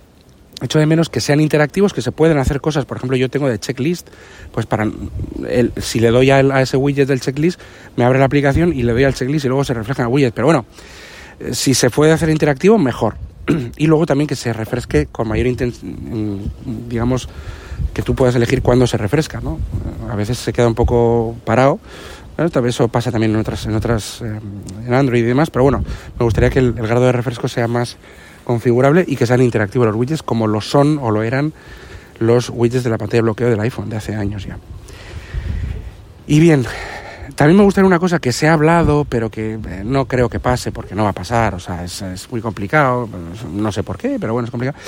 echo 0.63 0.79
de 0.79 0.87
menos 0.87 1.09
que 1.09 1.21
sean 1.21 1.41
interactivos, 1.41 1.93
que 1.93 2.03
se 2.03 2.13
pueden 2.13 2.39
hacer 2.39 2.61
cosas. 2.61 2.85
Por 2.85 2.99
ejemplo, 2.99 3.17
yo 3.17 3.29
tengo 3.29 3.49
de 3.49 3.59
checklist, 3.59 4.11
pues 4.53 4.67
para 4.67 4.85
el, 5.49 5.73
si 5.79 5.99
le 5.99 6.11
doy 6.11 6.31
a, 6.31 6.39
ese 6.61 6.77
widget 6.77 7.09
del 7.09 7.21
checklist, 7.21 7.61
me 7.97 8.05
abre 8.05 8.21
la 8.21 8.27
aplicación 8.27 8.73
y 8.73 8.85
le 8.85 8.93
doy 8.93 9.03
al 9.03 9.15
checklist 9.15 9.45
y 9.45 9.49
luego 9.49 9.65
se 9.65 9.75
refleja 9.75 10.03
en 10.03 10.09
el 10.11 10.15
widget. 10.15 10.33
Pero 10.33 10.47
bueno, 10.47 10.65
si 11.51 11.75
se 11.75 11.91
puede 11.91 12.13
hacer 12.13 12.31
interactivo, 12.31 12.79
mejor. 12.79 13.17
y 13.77 13.89
luego 13.89 14.07
también 14.07 14.29
que 14.29 14.37
se 14.37 14.53
refresque 14.53 15.07
con 15.07 15.27
mayor 15.27 15.49
intensidad, 15.49 15.91
digamos, 16.89 17.29
que 17.93 18.03
tú 18.03 18.15
puedas 18.15 18.37
elegir 18.37 18.63
cuándo 18.63 18.87
se 18.87 18.97
refresca, 18.97 19.41
¿no? 19.41 19.59
A 20.09 20.15
veces 20.15 20.39
se 20.39 20.53
queda 20.53 20.69
un 20.69 20.77
poco 20.77 21.35
parado. 21.45 21.81
¿No? 22.37 22.51
Tal 22.51 22.63
vez 22.63 22.75
eso 22.75 22.89
pasa 22.89 23.11
también 23.11 23.33
en 23.33 23.41
otras, 23.41 23.67
en 23.67 23.75
otras, 23.75 24.23
eh, 24.23 24.41
en 24.87 24.95
Android 24.95 25.23
y 25.23 25.27
demás, 25.27 25.51
pero 25.51 25.63
bueno, 25.63 25.85
me 26.19 26.25
gustaría 26.25 26.51
que 26.51 26.59
el, 26.59 26.75
el 26.77 26.87
grado 26.87 27.07
de 27.07 27.13
refresco 27.13 27.49
sea 27.49 27.69
más 27.69 27.97
configurable 28.45 29.05
y 29.07 29.17
que 29.17 29.27
sean 29.27 29.43
interactivos 29.43 29.87
los 29.87 29.97
widgets 29.97 30.23
como 30.23 30.47
lo 30.47 30.61
son 30.61 30.99
o 31.01 31.11
lo 31.11 31.23
eran 31.23 31.53
los 32.19 32.51
widgets 32.51 32.85
de 32.85 32.91
la 32.91 32.99
pantalla 32.99 33.19
de 33.19 33.23
bloqueo 33.23 33.51
del 33.51 33.61
iPhone 33.61 33.89
de 33.89 33.97
hace 33.97 34.15
años 34.15 34.45
ya. 34.45 34.59
Y 36.27 36.41
bien, 36.41 36.65
también 37.35 37.57
me 37.57 37.65
gustaría 37.65 37.87
una 37.87 37.99
cosa 37.99 38.19
que 38.19 38.33
se 38.33 38.49
ha 38.49 38.53
hablado, 38.53 39.05
pero 39.05 39.31
que 39.31 39.55
eh, 39.55 39.83
no 39.85 40.07
creo 40.07 40.29
que 40.29 40.41
pase 40.41 40.73
porque 40.73 40.95
no 40.95 41.05
va 41.05 41.11
a 41.11 41.15
pasar, 41.15 41.55
o 41.55 41.61
sea, 41.61 41.85
es, 41.85 42.01
es 42.03 42.31
muy 42.31 42.41
complicado, 42.41 43.09
no 43.53 43.73
sé 43.73 43.83
por 43.83 43.99
qué, 43.99 44.19
pero 44.21 44.33
bueno, 44.33 44.47
es 44.47 44.51
complicado. 44.51 44.79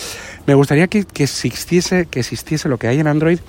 Me 0.46 0.54
gustaría 0.54 0.86
que, 0.86 1.04
que, 1.04 1.24
existiese, 1.24 2.06
que 2.06 2.20
existiese 2.20 2.68
lo 2.68 2.78
que 2.78 2.88
hay 2.88 3.00
en 3.00 3.06
Android, 3.06 3.40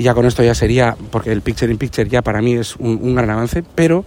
y 0.00 0.04
ya 0.04 0.14
con 0.14 0.24
esto 0.24 0.42
ya 0.42 0.54
sería, 0.54 0.96
porque 1.10 1.30
el 1.30 1.42
Picture 1.42 1.70
in 1.70 1.76
Picture 1.76 2.08
ya 2.08 2.22
para 2.22 2.40
mí 2.40 2.54
es 2.54 2.74
un, 2.76 3.14
gran 3.14 3.28
avance, 3.28 3.62
pero 3.74 4.06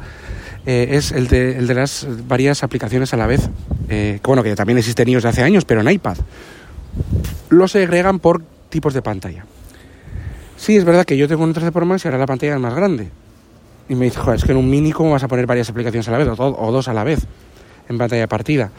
eh, 0.66 0.88
es 0.90 1.12
el 1.12 1.28
de, 1.28 1.56
el 1.60 1.68
de, 1.68 1.76
las 1.76 2.08
varias 2.28 2.64
aplicaciones 2.64 3.14
a 3.14 3.18
la 3.18 3.28
vez, 3.28 3.48
eh, 3.90 4.20
bueno, 4.24 4.42
que 4.42 4.56
también 4.56 4.80
existen 4.80 5.08
iOS 5.08 5.22
de 5.22 5.30
hace 5.30 5.44
años, 5.44 5.66
pero 5.66 5.82
en 5.82 5.92
iPad. 5.92 6.18
Lo 7.50 7.68
segregan 7.68 8.18
por 8.18 8.42
tipos 8.70 8.96
de 8.96 9.04
pantalla. 9.04 9.46
Sí, 10.58 10.76
es 10.76 10.84
verdad 10.84 11.06
que 11.06 11.16
yo 11.16 11.28
tengo 11.28 11.44
un 11.44 11.54
13 11.54 11.72
Pro 11.72 11.86
Max 11.86 12.06
y 12.06 12.08
ahora 12.08 12.18
la 12.18 12.26
pantalla 12.26 12.56
es 12.56 12.60
más 12.60 12.74
grande. 12.74 13.10
Y 13.88 13.94
me 13.94 14.06
dice, 14.06 14.18
joder, 14.18 14.40
es 14.40 14.46
que 14.46 14.52
en 14.52 14.58
un 14.58 14.68
mini, 14.68 14.94
¿cómo 14.94 15.12
vas 15.12 15.22
a 15.22 15.28
poner 15.28 15.46
varias 15.46 15.70
aplicaciones 15.70 16.08
a 16.08 16.12
la 16.12 16.18
vez? 16.18 16.28
O, 16.28 16.34
o 16.34 16.72
dos 16.72 16.88
a 16.88 16.94
la 16.94 17.04
vez, 17.04 17.20
en 17.88 18.00
pantalla 18.00 18.26
partida. 18.26 18.72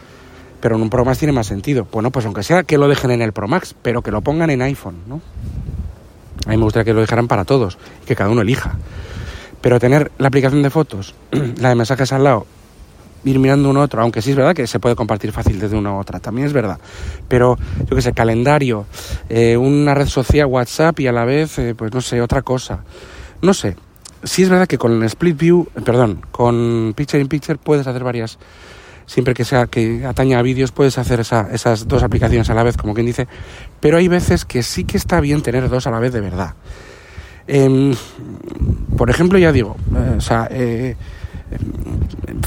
Pero 0.60 0.74
en 0.74 0.82
un 0.82 0.90
Pro 0.90 1.04
Max 1.04 1.20
tiene 1.20 1.30
más 1.30 1.46
sentido. 1.46 1.86
Bueno, 1.92 2.10
pues 2.10 2.26
aunque 2.26 2.42
sea 2.42 2.64
que 2.64 2.76
lo 2.76 2.88
dejen 2.88 3.12
en 3.12 3.22
el 3.22 3.32
Pro 3.32 3.46
Max, 3.46 3.76
pero 3.82 4.02
que 4.02 4.10
lo 4.10 4.20
pongan 4.20 4.50
en 4.50 4.62
iPhone, 4.62 4.96
¿no? 5.06 5.20
A 6.46 6.50
mí 6.50 6.56
me 6.56 6.64
gustaría 6.64 6.84
que 6.84 6.94
lo 6.94 7.00
dejaran 7.00 7.28
para 7.28 7.44
todos, 7.44 7.78
que 8.06 8.14
cada 8.14 8.30
uno 8.30 8.42
elija. 8.42 8.76
Pero 9.60 9.80
tener 9.80 10.12
la 10.18 10.28
aplicación 10.28 10.62
de 10.62 10.70
fotos, 10.70 11.14
la 11.60 11.70
de 11.70 11.74
mensajes 11.74 12.12
al 12.12 12.24
lado, 12.24 12.46
ir 13.24 13.38
mirando 13.38 13.70
uno 13.70 13.80
a 13.80 13.84
otro, 13.84 14.02
aunque 14.02 14.22
sí 14.22 14.30
es 14.30 14.36
verdad 14.36 14.54
que 14.54 14.66
se 14.66 14.78
puede 14.78 14.94
compartir 14.94 15.32
fácil 15.32 15.58
desde 15.58 15.76
una 15.76 15.90
a 15.90 15.94
otra, 15.94 16.20
también 16.20 16.46
es 16.46 16.52
verdad. 16.52 16.78
Pero 17.28 17.56
yo 17.88 17.96
qué 17.96 18.02
sé, 18.02 18.12
calendario, 18.12 18.86
eh, 19.28 19.56
una 19.56 19.94
red 19.94 20.06
social, 20.06 20.46
WhatsApp 20.46 21.00
y 21.00 21.06
a 21.06 21.12
la 21.12 21.24
vez, 21.24 21.58
eh, 21.58 21.74
pues 21.74 21.92
no 21.92 22.00
sé, 22.00 22.20
otra 22.20 22.42
cosa. 22.42 22.84
No 23.42 23.54
sé. 23.54 23.76
Sí 24.22 24.42
es 24.42 24.48
verdad 24.48 24.66
que 24.66 24.78
con 24.78 25.02
Split 25.04 25.36
View, 25.36 25.68
perdón, 25.84 26.22
con 26.30 26.94
Picture 26.96 27.20
in 27.20 27.28
Picture 27.28 27.58
puedes 27.58 27.86
hacer 27.86 28.02
varias, 28.02 28.38
siempre 29.06 29.34
que 29.34 29.44
sea 29.44 29.66
que 29.66 30.06
ataña 30.06 30.38
a 30.38 30.42
vídeos, 30.42 30.72
puedes 30.72 30.96
hacer 30.96 31.20
esa, 31.20 31.48
esas 31.52 31.86
dos 31.86 32.02
aplicaciones 32.02 32.48
a 32.48 32.54
la 32.54 32.62
vez, 32.62 32.78
como 32.78 32.94
quien 32.94 33.06
dice, 33.06 33.28
pero 33.84 33.98
hay 33.98 34.08
veces 34.08 34.46
que 34.46 34.62
sí 34.62 34.84
que 34.84 34.96
está 34.96 35.20
bien 35.20 35.42
tener 35.42 35.68
dos 35.68 35.86
a 35.86 35.90
la 35.90 35.98
vez 35.98 36.10
de 36.10 36.22
verdad. 36.22 36.54
Eh, 37.46 37.94
por 38.96 39.10
ejemplo, 39.10 39.38
ya 39.38 39.52
digo, 39.52 39.76
eh, 39.94 40.14
o 40.16 40.20
sea, 40.22 40.48
eh, 40.50 40.96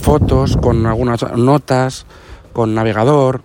fotos 0.02 0.58
con 0.58 0.84
algunas 0.88 1.22
notas, 1.38 2.08
con 2.54 2.74
navegador, 2.74 3.44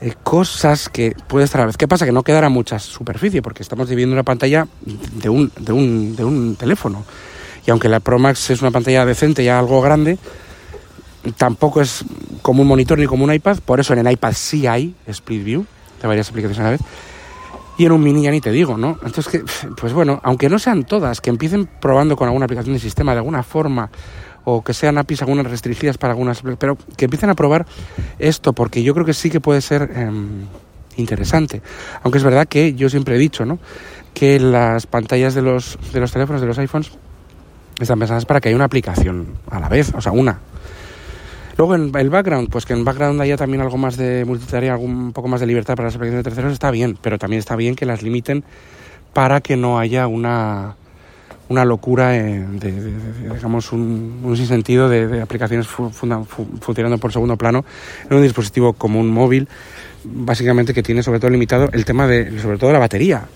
eh, 0.00 0.14
cosas 0.22 0.88
que 0.88 1.16
puede 1.26 1.46
estar 1.46 1.60
a 1.60 1.64
la 1.64 1.66
vez. 1.66 1.76
¿Qué 1.76 1.88
pasa? 1.88 2.06
Que 2.06 2.12
no 2.12 2.22
quedará 2.22 2.50
mucha 2.50 2.78
superficie 2.78 3.42
porque 3.42 3.64
estamos 3.64 3.88
dividiendo 3.88 4.14
una 4.14 4.22
pantalla 4.22 4.68
de 4.84 5.28
un, 5.28 5.50
de 5.58 5.72
un, 5.72 6.14
de 6.14 6.24
un 6.24 6.54
teléfono. 6.54 7.04
Y 7.66 7.70
aunque 7.72 7.88
la 7.88 7.98
Pro 7.98 8.20
Max 8.20 8.48
es 8.50 8.62
una 8.62 8.70
pantalla 8.70 9.04
decente, 9.04 9.42
ya 9.42 9.58
algo 9.58 9.82
grande, 9.82 10.18
tampoco 11.36 11.80
es 11.80 12.04
como 12.42 12.62
un 12.62 12.68
monitor 12.68 12.96
ni 12.96 13.06
como 13.06 13.24
un 13.24 13.34
iPad. 13.34 13.58
Por 13.58 13.80
eso 13.80 13.92
en 13.92 14.06
el 14.06 14.12
iPad 14.12 14.34
sí 14.36 14.68
hay 14.68 14.94
Split 15.08 15.42
View 15.42 15.66
de 16.00 16.06
varias 16.06 16.28
aplicaciones 16.30 16.60
a 16.60 16.62
la 16.62 16.70
vez. 16.70 16.80
Y 17.76 17.86
en 17.86 17.92
un 17.92 18.02
mini 18.02 18.22
ya 18.22 18.30
ni 18.30 18.40
te 18.40 18.52
digo, 18.52 18.76
¿no? 18.76 18.98
Entonces, 19.04 19.28
que, 19.28 19.44
pues 19.76 19.92
bueno, 19.92 20.20
aunque 20.22 20.48
no 20.48 20.58
sean 20.58 20.84
todas, 20.84 21.20
que 21.20 21.30
empiecen 21.30 21.68
probando 21.80 22.16
con 22.16 22.28
alguna 22.28 22.44
aplicación 22.44 22.74
de 22.74 22.80
sistema 22.80 23.12
de 23.12 23.18
alguna 23.18 23.42
forma, 23.42 23.90
o 24.44 24.62
que 24.62 24.74
sean 24.74 24.98
APIs 24.98 25.22
algunas 25.22 25.50
restringidas 25.50 25.98
para 25.98 26.12
algunas, 26.12 26.42
pero 26.58 26.76
que 26.96 27.06
empiecen 27.06 27.30
a 27.30 27.34
probar 27.34 27.66
esto, 28.18 28.52
porque 28.52 28.82
yo 28.82 28.94
creo 28.94 29.06
que 29.06 29.14
sí 29.14 29.30
que 29.30 29.40
puede 29.40 29.60
ser 29.60 29.90
eh, 29.94 30.10
interesante. 30.96 31.62
Aunque 32.02 32.18
es 32.18 32.24
verdad 32.24 32.46
que 32.46 32.74
yo 32.74 32.88
siempre 32.88 33.16
he 33.16 33.18
dicho, 33.18 33.44
¿no? 33.44 33.58
Que 34.12 34.38
las 34.38 34.86
pantallas 34.86 35.34
de 35.34 35.42
los, 35.42 35.78
de 35.92 36.00
los 36.00 36.12
teléfonos, 36.12 36.40
de 36.40 36.46
los 36.46 36.58
iPhones, 36.58 36.92
están 37.80 37.98
pensadas 37.98 38.26
para 38.26 38.40
que 38.40 38.48
haya 38.48 38.56
una 38.56 38.66
aplicación 38.66 39.34
a 39.50 39.58
la 39.58 39.68
vez, 39.68 39.92
o 39.94 40.00
sea, 40.00 40.12
una, 40.12 40.38
Luego 41.56 41.74
en 41.76 41.94
el 41.94 42.10
background, 42.10 42.50
pues 42.50 42.66
que 42.66 42.72
en 42.72 42.84
background 42.84 43.20
haya 43.20 43.36
también 43.36 43.62
algo 43.62 43.76
más 43.76 43.96
de 43.96 44.24
multitarea, 44.24 44.72
algún 44.72 45.12
poco 45.12 45.28
más 45.28 45.40
de 45.40 45.46
libertad 45.46 45.76
para 45.76 45.86
las 45.86 45.94
aplicaciones 45.94 46.24
de 46.24 46.30
terceros 46.30 46.52
está 46.52 46.70
bien, 46.70 46.98
pero 47.00 47.18
también 47.18 47.38
está 47.38 47.54
bien 47.54 47.76
que 47.76 47.86
las 47.86 48.02
limiten 48.02 48.44
para 49.12 49.40
que 49.40 49.56
no 49.56 49.78
haya 49.78 50.08
una, 50.08 50.74
una 51.48 51.64
locura 51.64 52.08
de, 52.08 52.44
de, 52.44 52.94
digamos, 53.32 53.72
un, 53.72 54.20
un 54.24 54.36
sinsentido 54.36 54.88
de, 54.88 55.06
de 55.06 55.22
aplicaciones 55.22 55.68
fu 55.68 55.90
funda, 55.90 56.24
fu 56.24 56.44
funcionando 56.60 56.98
por 56.98 57.12
segundo 57.12 57.36
plano 57.36 57.64
en 58.10 58.16
un 58.16 58.22
dispositivo 58.22 58.72
como 58.72 58.98
un 58.98 59.10
móvil, 59.10 59.48
básicamente 60.04 60.74
que 60.74 60.82
tiene 60.82 61.04
sobre 61.04 61.20
todo 61.20 61.30
limitado 61.30 61.68
el 61.72 61.84
tema 61.84 62.08
de, 62.08 62.40
sobre 62.40 62.58
todo 62.58 62.72
la 62.72 62.80
batería, 62.80 63.26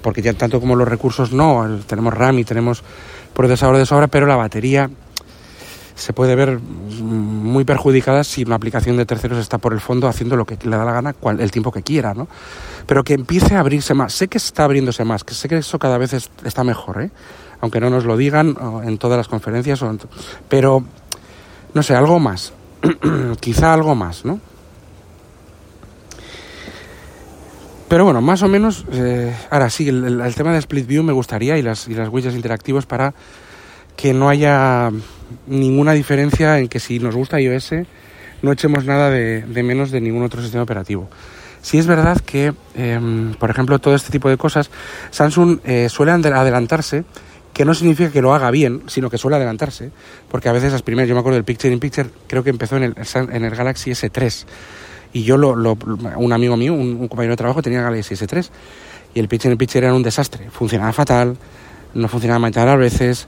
porque 0.00 0.22
ya 0.22 0.32
tanto 0.34 0.60
como 0.60 0.76
los 0.76 0.86
recursos 0.86 1.32
no, 1.32 1.80
tenemos 1.88 2.14
RAM 2.14 2.38
y 2.38 2.44
tenemos 2.44 2.84
procesador 3.34 3.76
de 3.76 3.86
sobra, 3.86 4.06
pero 4.06 4.26
la 4.26 4.36
batería 4.36 4.88
se 5.98 6.12
puede 6.12 6.36
ver 6.36 6.60
muy 6.60 7.64
perjudicada 7.64 8.22
si 8.22 8.44
una 8.44 8.54
aplicación 8.54 8.96
de 8.96 9.04
terceros 9.04 9.38
está 9.38 9.58
por 9.58 9.72
el 9.72 9.80
fondo 9.80 10.06
haciendo 10.06 10.36
lo 10.36 10.44
que 10.46 10.56
le 10.62 10.76
da 10.76 10.84
la 10.84 10.92
gana 10.92 11.12
cual, 11.12 11.40
el 11.40 11.50
tiempo 11.50 11.72
que 11.72 11.82
quiera, 11.82 12.14
¿no? 12.14 12.28
Pero 12.86 13.02
que 13.02 13.14
empiece 13.14 13.56
a 13.56 13.60
abrirse 13.60 13.94
más. 13.94 14.12
Sé 14.12 14.28
que 14.28 14.38
está 14.38 14.64
abriéndose 14.64 15.04
más, 15.04 15.24
que 15.24 15.34
sé 15.34 15.48
que 15.48 15.56
eso 15.56 15.78
cada 15.80 15.98
vez 15.98 16.12
es, 16.12 16.30
está 16.44 16.62
mejor, 16.62 17.02
¿eh? 17.02 17.10
Aunque 17.60 17.80
no 17.80 17.90
nos 17.90 18.04
lo 18.04 18.16
digan 18.16 18.56
en 18.84 18.98
todas 18.98 19.16
las 19.16 19.26
conferencias, 19.26 19.82
o 19.82 19.90
en 19.90 19.98
pero 20.48 20.84
no 21.74 21.82
sé, 21.82 21.96
algo 21.96 22.20
más. 22.20 22.52
Quizá 23.40 23.74
algo 23.74 23.96
más, 23.96 24.24
¿no? 24.24 24.38
Pero 27.88 28.04
bueno, 28.04 28.20
más 28.20 28.42
o 28.42 28.48
menos, 28.48 28.84
eh, 28.92 29.34
ahora 29.50 29.68
sí, 29.70 29.88
el, 29.88 30.34
tema 30.36 30.52
de 30.52 30.58
Split 30.58 30.86
View 30.86 31.02
me 31.02 31.12
gustaría 31.12 31.58
y 31.58 31.62
las, 31.62 31.88
y 31.88 31.94
las 31.94 32.08
widgets 32.08 32.36
interactivos 32.36 32.86
para 32.86 33.14
que 33.98 34.14
no 34.14 34.28
haya 34.28 34.92
ninguna 35.48 35.92
diferencia 35.92 36.60
en 36.60 36.68
que 36.68 36.78
si 36.78 37.00
nos 37.00 37.16
gusta 37.16 37.40
iOS 37.40 37.72
no 38.42 38.52
echemos 38.52 38.84
nada 38.84 39.10
de, 39.10 39.42
de 39.42 39.62
menos 39.64 39.90
de 39.90 40.00
ningún 40.00 40.22
otro 40.22 40.40
sistema 40.40 40.62
operativo. 40.62 41.10
Sí 41.62 41.78
es 41.78 41.88
verdad 41.88 42.16
que, 42.24 42.54
eh, 42.76 43.00
por 43.40 43.50
ejemplo, 43.50 43.80
todo 43.80 43.96
este 43.96 44.12
tipo 44.12 44.28
de 44.28 44.36
cosas, 44.36 44.70
Samsung 45.10 45.58
eh, 45.64 45.88
suele 45.88 46.12
adelantarse 46.12 47.04
que 47.52 47.64
no 47.64 47.74
significa 47.74 48.12
que 48.12 48.22
lo 48.22 48.32
haga 48.32 48.52
bien, 48.52 48.84
sino 48.86 49.10
que 49.10 49.18
suele 49.18 49.36
adelantarse, 49.36 49.90
porque 50.30 50.48
a 50.48 50.52
veces 50.52 50.70
las 50.70 50.82
primeras, 50.82 51.08
yo 51.08 51.16
me 51.16 51.20
acuerdo 51.20 51.34
del 51.34 51.44
Picture 51.44 51.74
in 51.74 51.80
Picture, 51.80 52.08
creo 52.28 52.44
que 52.44 52.50
empezó 52.50 52.76
en 52.76 52.84
el, 52.84 52.94
en 53.32 53.44
el 53.44 53.52
Galaxy 53.52 53.90
S3, 53.90 54.46
y 55.12 55.24
yo, 55.24 55.36
lo, 55.36 55.56
lo, 55.56 55.76
un 56.16 56.32
amigo 56.32 56.56
mío, 56.56 56.72
un, 56.72 57.08
compañero 57.08 57.32
de 57.32 57.36
trabajo, 57.36 57.60
tenía 57.60 57.82
Galaxy 57.82 58.14
S3, 58.14 58.48
y 59.14 59.18
el 59.18 59.26
Picture 59.26 59.50
in 59.50 59.58
Picture 59.58 59.84
era 59.84 59.92
un 59.92 60.04
desastre, 60.04 60.48
funcionaba 60.50 60.92
fatal, 60.92 61.36
no 61.94 62.06
funcionaba 62.06 62.38
mal 62.38 62.56
a 62.56 62.76
veces, 62.76 63.26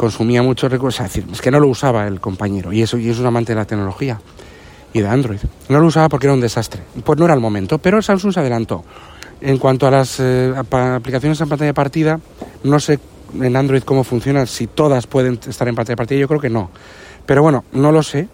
consumía 0.00 0.42
muchos 0.42 0.72
recursos, 0.72 1.04
es 1.04 1.12
decir, 1.12 1.30
es 1.30 1.42
que 1.42 1.50
no 1.50 1.60
lo 1.60 1.68
usaba 1.68 2.06
el 2.06 2.20
compañero, 2.20 2.72
y 2.72 2.80
eso 2.80 2.96
y 2.96 3.10
es 3.10 3.18
un 3.18 3.26
amante 3.26 3.52
de 3.52 3.56
la 3.56 3.66
tecnología 3.66 4.18
y 4.94 5.00
de 5.00 5.06
Android. 5.06 5.40
No 5.68 5.78
lo 5.78 5.88
usaba 5.88 6.08
porque 6.08 6.26
era 6.26 6.32
un 6.32 6.40
desastre, 6.40 6.80
pues 7.04 7.18
no 7.18 7.26
era 7.26 7.34
el 7.34 7.40
momento, 7.40 7.76
pero 7.76 8.00
Samsung 8.00 8.32
se 8.32 8.40
adelantó. 8.40 8.82
En 9.42 9.58
cuanto 9.58 9.86
a 9.86 9.90
las 9.90 10.18
eh, 10.18 10.54
aplicaciones 10.56 11.38
en 11.42 11.50
pantalla 11.50 11.66
de 11.66 11.74
partida, 11.74 12.18
no 12.64 12.80
sé 12.80 12.98
en 13.38 13.54
Android 13.54 13.82
cómo 13.82 14.02
funciona, 14.02 14.46
si 14.46 14.68
todas 14.68 15.06
pueden 15.06 15.38
estar 15.46 15.68
en 15.68 15.74
pantalla 15.74 15.92
de 15.92 15.98
partida, 15.98 16.18
yo 16.18 16.28
creo 16.28 16.40
que 16.40 16.48
no. 16.48 16.70
Pero 17.26 17.42
bueno, 17.42 17.64
no 17.72 17.92
lo 17.92 18.02
sé. 18.02 18.26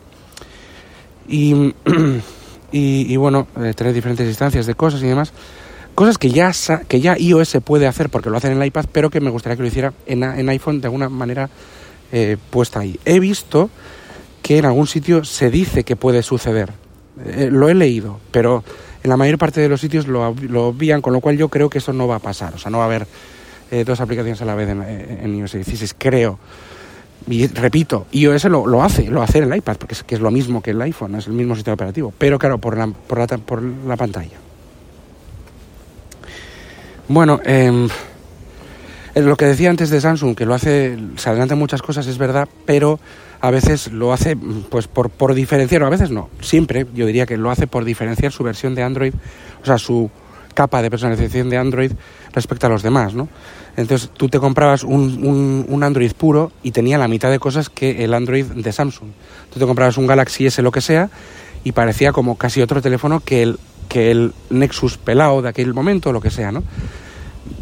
Y, 1.26 1.74
y, 2.70 3.16
bueno, 3.16 3.48
eh, 3.60 3.74
tener 3.74 3.92
diferentes 3.92 4.28
instancias 4.28 4.66
de 4.66 4.74
cosas 4.76 5.02
y 5.02 5.06
demás. 5.06 5.32
Cosas 5.96 6.18
que 6.18 6.28
ya, 6.28 6.52
que 6.88 7.00
ya 7.00 7.16
iOS 7.18 7.56
puede 7.64 7.86
hacer 7.86 8.10
porque 8.10 8.28
lo 8.28 8.36
hacen 8.36 8.52
en 8.52 8.60
el 8.60 8.68
iPad, 8.68 8.84
pero 8.92 9.08
que 9.08 9.18
me 9.22 9.30
gustaría 9.30 9.56
que 9.56 9.62
lo 9.62 9.68
hiciera 9.68 9.94
en, 10.04 10.22
en 10.22 10.46
iPhone 10.50 10.82
de 10.82 10.88
alguna 10.88 11.08
manera 11.08 11.48
eh, 12.12 12.36
puesta 12.50 12.80
ahí. 12.80 13.00
He 13.06 13.18
visto 13.18 13.70
que 14.42 14.58
en 14.58 14.66
algún 14.66 14.86
sitio 14.86 15.24
se 15.24 15.50
dice 15.50 15.84
que 15.84 15.96
puede 15.96 16.22
suceder. 16.22 16.70
Eh, 17.24 17.48
lo 17.50 17.70
he 17.70 17.74
leído, 17.74 18.20
pero 18.30 18.62
en 19.02 19.08
la 19.08 19.16
mayor 19.16 19.38
parte 19.38 19.62
de 19.62 19.70
los 19.70 19.80
sitios 19.80 20.06
lo, 20.06 20.34
lo 20.50 20.66
obvían, 20.66 21.00
con 21.00 21.14
lo 21.14 21.20
cual 21.22 21.38
yo 21.38 21.48
creo 21.48 21.70
que 21.70 21.78
eso 21.78 21.94
no 21.94 22.06
va 22.06 22.16
a 22.16 22.18
pasar. 22.20 22.54
O 22.54 22.58
sea, 22.58 22.70
no 22.70 22.76
va 22.76 22.84
a 22.84 22.88
haber 22.88 23.06
eh, 23.70 23.84
dos 23.84 23.98
aplicaciones 24.02 24.42
a 24.42 24.44
la 24.44 24.54
vez 24.54 24.68
en, 24.68 24.82
en, 24.82 25.34
iOS 25.34 25.52
16, 25.52 25.94
creo. 25.96 26.38
Y 27.26 27.46
repito, 27.46 28.06
iOS 28.12 28.44
lo, 28.44 28.66
lo 28.66 28.82
hace, 28.82 29.08
lo 29.08 29.22
hace 29.22 29.38
en 29.38 29.50
el 29.50 29.56
iPad, 29.56 29.76
porque 29.78 29.94
es, 29.94 30.02
que 30.02 30.16
es 30.16 30.20
lo 30.20 30.30
mismo 30.30 30.60
que 30.60 30.72
el 30.72 30.82
iPhone, 30.82 31.14
es 31.14 31.26
el 31.26 31.32
mismo 31.32 31.54
sistema 31.54 31.72
operativo, 31.72 32.12
pero 32.18 32.38
claro, 32.38 32.58
por 32.58 32.76
la, 32.76 32.86
por 32.86 33.18
la, 33.18 33.26
por 33.38 33.62
la 33.62 33.96
pantalla. 33.96 34.45
Bueno, 37.08 37.40
eh, 37.44 37.88
lo 39.14 39.36
que 39.36 39.46
decía 39.46 39.70
antes 39.70 39.90
de 39.90 40.00
Samsung, 40.00 40.34
que 40.34 40.44
lo 40.44 40.54
hace, 40.54 40.98
se 41.16 41.30
adelantan 41.30 41.58
muchas 41.58 41.80
cosas, 41.80 42.06
es 42.06 42.18
verdad, 42.18 42.48
pero 42.64 42.98
a 43.40 43.50
veces 43.50 43.92
lo 43.92 44.12
hace 44.12 44.36
pues 44.36 44.88
por, 44.88 45.10
por 45.10 45.34
diferenciar, 45.34 45.82
o 45.82 45.86
a 45.86 45.90
veces 45.90 46.10
no, 46.10 46.28
siempre 46.40 46.86
yo 46.94 47.06
diría 47.06 47.24
que 47.24 47.36
lo 47.36 47.50
hace 47.50 47.66
por 47.66 47.84
diferenciar 47.84 48.32
su 48.32 48.42
versión 48.42 48.74
de 48.74 48.82
Android, 48.82 49.14
o 49.62 49.64
sea, 49.64 49.78
su 49.78 50.10
capa 50.54 50.82
de 50.82 50.90
personalización 50.90 51.48
de 51.48 51.58
Android 51.58 51.92
respecto 52.32 52.66
a 52.66 52.70
los 52.70 52.82
demás, 52.82 53.14
¿no? 53.14 53.28
Entonces 53.76 54.10
tú 54.14 54.28
te 54.28 54.40
comprabas 54.40 54.82
un, 54.84 55.64
un, 55.68 55.82
Android 55.84 56.12
puro 56.12 56.50
y 56.62 56.70
tenía 56.72 56.98
la 56.98 57.08
mitad 57.08 57.30
de 57.30 57.38
cosas 57.38 57.68
que 57.68 58.04
el 58.04 58.14
Android 58.14 58.46
de 58.46 58.72
Samsung. 58.72 59.10
Tú 59.52 59.60
te 59.60 59.66
comprabas 59.66 59.98
un 59.98 60.06
Galaxy 60.06 60.46
S 60.46 60.62
lo 60.62 60.72
que 60.72 60.80
sea 60.80 61.10
y 61.62 61.72
parecía 61.72 62.12
como 62.12 62.36
casi 62.38 62.62
otro 62.62 62.80
teléfono 62.80 63.20
que 63.20 63.42
el, 63.42 63.58
que 63.96 64.10
el 64.10 64.34
Nexus 64.50 64.98
pelado 64.98 65.40
de 65.40 65.48
aquel 65.48 65.72
momento 65.72 66.12
lo 66.12 66.20
que 66.20 66.28
sea, 66.28 66.52
¿no? 66.52 66.62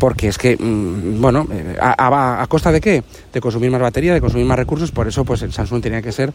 Porque 0.00 0.26
es 0.26 0.36
que, 0.36 0.56
mm, 0.56 1.20
bueno, 1.20 1.46
eh, 1.52 1.76
a, 1.80 2.42
a, 2.42 2.46
costa 2.48 2.72
de 2.72 2.80
qué? 2.80 3.04
De 3.32 3.40
consumir 3.40 3.70
más 3.70 3.80
batería, 3.80 4.12
de 4.12 4.20
consumir 4.20 4.44
más 4.44 4.58
recursos, 4.58 4.90
por 4.90 5.06
eso 5.06 5.24
pues 5.24 5.42
el 5.42 5.52
Samsung 5.52 5.80
tenía 5.80 6.02
que 6.02 6.10
ser 6.10 6.32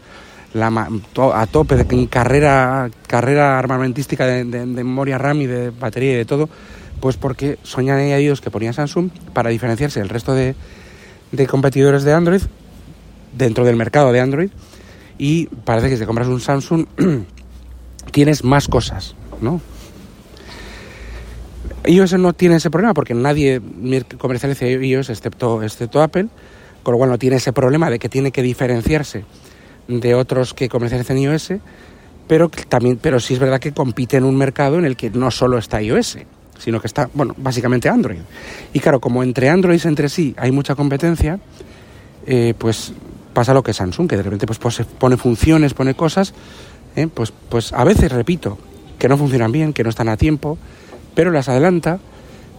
la, 0.54 0.68
a 1.34 1.46
tope 1.48 1.76
de 1.76 2.08
carrera, 2.08 2.88
carrera 3.06 3.58
armamentística 3.58 4.24
de, 4.24 4.44
de, 4.44 4.60
de 4.60 4.84
memoria 4.84 5.18
RAM 5.18 5.42
y 5.42 5.46
de 5.46 5.68
batería 5.68 6.12
y 6.12 6.16
de 6.16 6.24
todo 6.24 6.48
pues 7.00 7.18
porque 7.18 7.58
soñan 7.62 7.98
ellos 7.98 8.40
que 8.40 8.50
ponía 8.50 8.72
Samsung 8.72 9.10
para 9.34 9.50
diferenciarse 9.50 10.00
del 10.00 10.08
resto 10.08 10.32
de, 10.32 10.54
de 11.30 11.46
competidores 11.46 12.04
de 12.04 12.14
Android 12.14 12.42
dentro 13.36 13.66
del 13.66 13.76
mercado 13.76 14.12
de 14.12 14.20
Android 14.20 14.50
y 15.18 15.46
parece 15.46 15.90
que 15.90 15.96
si 15.96 16.00
te 16.00 16.06
compras 16.06 16.28
un 16.28 16.40
Samsung 16.40 16.86
tienes 18.12 18.44
más 18.44 18.66
cosas, 18.66 19.14
¿no? 19.42 19.60
iOS 21.86 22.14
no 22.14 22.32
tiene 22.32 22.56
ese 22.56 22.70
problema 22.70 22.94
porque 22.94 23.14
nadie 23.14 23.60
comercializa 24.18 24.66
iOS 24.66 25.10
excepto, 25.10 25.62
excepto 25.62 26.02
Apple, 26.02 26.28
con 26.82 26.92
lo 26.92 26.98
cual 26.98 27.10
no 27.10 27.18
tiene 27.18 27.36
ese 27.36 27.52
problema 27.52 27.90
de 27.90 27.98
que 27.98 28.08
tiene 28.08 28.32
que 28.32 28.42
diferenciarse 28.42 29.24
de 29.88 30.14
otros 30.14 30.54
que 30.54 30.68
comercializan 30.68 31.18
iOS, 31.18 31.54
pero 32.28 32.48
también, 32.68 32.98
pero 33.00 33.18
sí 33.18 33.34
es 33.34 33.40
verdad 33.40 33.58
que 33.58 33.72
compite 33.72 34.16
en 34.16 34.24
un 34.24 34.36
mercado 34.36 34.78
en 34.78 34.84
el 34.84 34.96
que 34.96 35.10
no 35.10 35.30
solo 35.30 35.58
está 35.58 35.82
iOS, 35.82 36.18
sino 36.58 36.80
que 36.80 36.86
está, 36.86 37.08
bueno, 37.12 37.34
básicamente 37.36 37.88
Android. 37.88 38.20
Y 38.72 38.80
claro, 38.80 39.00
como 39.00 39.22
entre 39.22 39.48
Androids 39.48 39.86
entre 39.86 40.08
sí 40.08 40.34
hay 40.36 40.52
mucha 40.52 40.74
competencia, 40.74 41.40
eh, 42.26 42.54
pues 42.56 42.92
pasa 43.32 43.54
lo 43.54 43.62
que 43.62 43.72
Samsung, 43.72 44.08
que 44.08 44.16
de 44.16 44.22
repente 44.22 44.46
pues, 44.46 44.58
pone 44.98 45.16
funciones, 45.16 45.74
pone 45.74 45.94
cosas, 45.94 46.34
eh, 46.96 47.08
pues, 47.12 47.32
pues 47.48 47.72
a 47.72 47.84
veces, 47.84 48.12
repito, 48.12 48.58
que 48.98 49.08
no 49.08 49.16
funcionan 49.16 49.50
bien, 49.50 49.72
que 49.72 49.82
no 49.82 49.90
están 49.90 50.08
a 50.08 50.16
tiempo, 50.16 50.58
pero 51.14 51.30
las 51.30 51.48
adelanta 51.48 51.98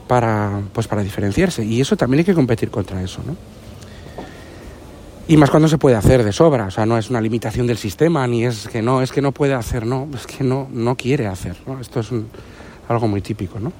para, 0.07 0.61
pues 0.73 0.87
para 0.87 1.03
diferenciarse. 1.03 1.63
Y 1.63 1.81
eso 1.81 1.95
también 1.95 2.19
hay 2.19 2.25
que 2.25 2.33
competir 2.33 2.69
contra 2.69 3.01
eso, 3.01 3.21
¿no? 3.25 3.35
Y 5.27 5.37
más 5.37 5.49
cuando 5.49 5.69
se 5.69 5.77
puede 5.77 5.95
hacer 5.95 6.23
de 6.23 6.33
sobra, 6.33 6.65
o 6.65 6.71
sea, 6.71 6.85
no 6.85 6.97
es 6.97 7.09
una 7.09 7.21
limitación 7.21 7.65
del 7.65 7.77
sistema, 7.77 8.27
ni 8.27 8.43
es 8.43 8.67
que 8.67 8.81
no, 8.81 9.01
es 9.01 9.13
que 9.13 9.21
no 9.21 9.31
puede 9.31 9.53
hacer, 9.53 9.85
no, 9.85 10.09
es 10.13 10.27
que 10.27 10.43
no, 10.43 10.67
no 10.69 10.97
quiere 10.97 11.27
hacer, 11.27 11.55
¿no? 11.65 11.79
Esto 11.79 12.01
es 12.01 12.11
un, 12.11 12.27
algo 12.89 13.07
muy 13.07 13.21
típico, 13.21 13.57
¿no? 13.57 13.71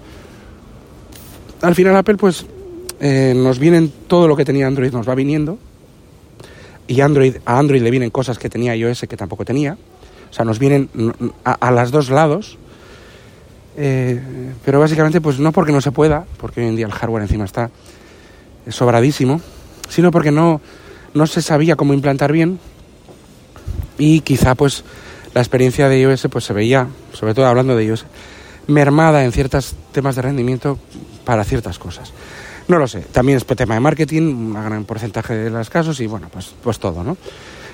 Al 1.61 1.75
final 1.75 1.97
Apple, 1.97 2.15
pues, 2.15 2.45
eh, 3.01 3.33
nos 3.35 3.59
vienen 3.59 3.91
todo 4.07 4.29
lo 4.29 4.37
que 4.37 4.45
tenía 4.45 4.67
Android, 4.67 4.93
nos 4.93 5.09
va 5.09 5.15
viniendo, 5.15 5.57
y 6.87 7.01
Android, 7.01 7.35
a 7.45 7.59
Android 7.59 7.81
le 7.81 7.91
vienen 7.91 8.11
cosas 8.11 8.39
que 8.39 8.49
tenía 8.49 8.73
iOS 8.73 9.01
que 9.01 9.17
tampoco 9.17 9.43
tenía, 9.43 9.77
o 10.29 10.33
sea, 10.33 10.45
nos 10.45 10.57
vienen 10.57 10.89
a, 11.43 11.51
a 11.51 11.71
los 11.71 11.91
dos 11.91 12.09
lados, 12.09 12.57
eh, 13.77 14.19
pero 14.65 14.79
básicamente, 14.79 15.21
pues 15.21 15.39
no 15.39 15.51
porque 15.51 15.71
no 15.71 15.81
se 15.81 15.91
pueda, 15.91 16.25
porque 16.37 16.61
hoy 16.61 16.67
en 16.67 16.75
día 16.75 16.85
el 16.85 16.91
hardware 16.91 17.23
encima 17.23 17.45
está 17.45 17.69
sobradísimo, 18.67 19.41
sino 19.89 20.11
porque 20.11 20.31
no, 20.31 20.61
no 21.13 21.27
se 21.27 21.41
sabía 21.41 21.75
cómo 21.75 21.93
implantar 21.93 22.31
bien 22.31 22.59
y 23.97 24.21
quizá 24.21 24.55
pues 24.55 24.83
la 25.33 25.41
experiencia 25.41 25.87
de 25.89 26.01
iOS 26.01 26.27
pues 26.31 26.45
se 26.45 26.53
veía, 26.53 26.87
sobre 27.13 27.33
todo 27.33 27.45
hablando 27.47 27.75
de 27.75 27.85
iOS, 27.85 28.05
mermada 28.67 29.23
en 29.23 29.31
ciertos 29.31 29.75
temas 29.91 30.15
de 30.15 30.21
rendimiento 30.21 30.77
para 31.25 31.43
ciertas 31.43 31.79
cosas. 31.79 32.13
No 32.67 32.77
lo 32.77 32.87
sé, 32.87 33.01
también 33.01 33.37
es 33.37 33.45
tema 33.45 33.73
de 33.73 33.79
marketing, 33.79 34.21
un 34.21 34.53
gran 34.53 34.85
porcentaje 34.85 35.35
de 35.35 35.49
los 35.49 35.69
casos 35.69 35.99
y 35.99 36.07
bueno, 36.07 36.29
pues, 36.31 36.53
pues 36.63 36.79
todo, 36.79 37.03
¿no? 37.03 37.17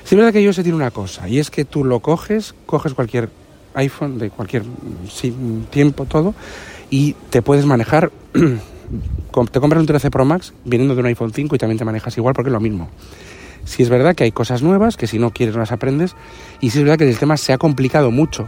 Sí 0.03 0.15
es 0.15 0.17
verdad 0.17 0.31
que 0.31 0.41
iOS 0.41 0.55
tiene 0.55 0.75
una 0.75 0.91
cosa, 0.91 1.27
y 1.27 1.39
es 1.39 1.51
que 1.51 1.65
tú 1.65 1.83
lo 1.83 1.99
coges, 1.99 2.55
coges 2.65 2.93
cualquier 2.93 3.29
iPhone 3.77 4.17
de 4.17 4.29
cualquier 4.29 4.63
tiempo, 5.69 6.05
todo, 6.05 6.33
y 6.89 7.13
te 7.29 7.41
puedes 7.41 7.65
manejar, 7.65 8.11
te 8.33 9.59
compras 9.59 9.81
un 9.81 9.85
13 9.87 10.11
Pro 10.11 10.25
Max 10.25 10.53
viniendo 10.65 10.95
de 10.95 11.01
un 11.01 11.07
iPhone 11.07 11.31
5 11.33 11.55
y 11.55 11.57
también 11.57 11.77
te 11.77 11.85
manejas 11.85 12.17
igual 12.17 12.33
porque 12.33 12.49
es 12.49 12.53
lo 12.53 12.59
mismo. 12.59 12.89
Si 13.65 13.83
es 13.83 13.89
verdad 13.89 14.15
que 14.15 14.23
hay 14.23 14.31
cosas 14.31 14.63
nuevas 14.63 14.95
que 14.95 15.07
si 15.07 15.19
no 15.19 15.31
quieres 15.31 15.55
no 15.55 15.59
las 15.59 15.73
aprendes 15.73 16.15
y 16.61 16.69
si 16.69 16.79
es 16.79 16.83
verdad 16.85 16.97
que 16.97 17.03
el 17.03 17.11
sistema 17.11 17.35
se 17.35 17.51
ha 17.51 17.57
complicado 17.57 18.11
mucho. 18.11 18.47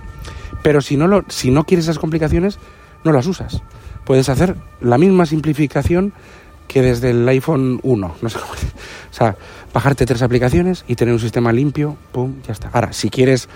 Pero 0.64 0.82
si 0.82 0.98
no, 0.98 1.08
lo, 1.08 1.26
si 1.28 1.52
no 1.52 1.66
quieres 1.66 1.86
esas 1.86 2.00
complicaciones, 2.00 2.58
no 3.04 3.12
las 3.12 3.28
usas. 3.28 3.62
Puedes 4.06 4.30
hacer 4.30 4.56
la 4.82 4.98
misma 4.98 5.26
simplificación 5.26 6.14
que 6.70 6.82
desde 6.82 7.10
el 7.10 7.28
iPhone 7.28 7.80
1. 7.84 8.16
No 8.22 8.30
sé 8.30 8.40
cómo, 8.40 8.54
o 9.12 9.14
sea, 9.14 9.36
bajarte 9.74 10.06
tres 10.06 10.22
aplicaciones 10.22 10.86
y 10.88 10.96
tener 10.96 11.14
un 11.14 11.20
sistema 11.20 11.52
limpio, 11.52 11.98
pum, 12.14 12.36
ya 12.48 12.54
está. 12.54 12.70
Ahora, 12.72 12.94
si 12.94 13.10
quieres 13.10 13.50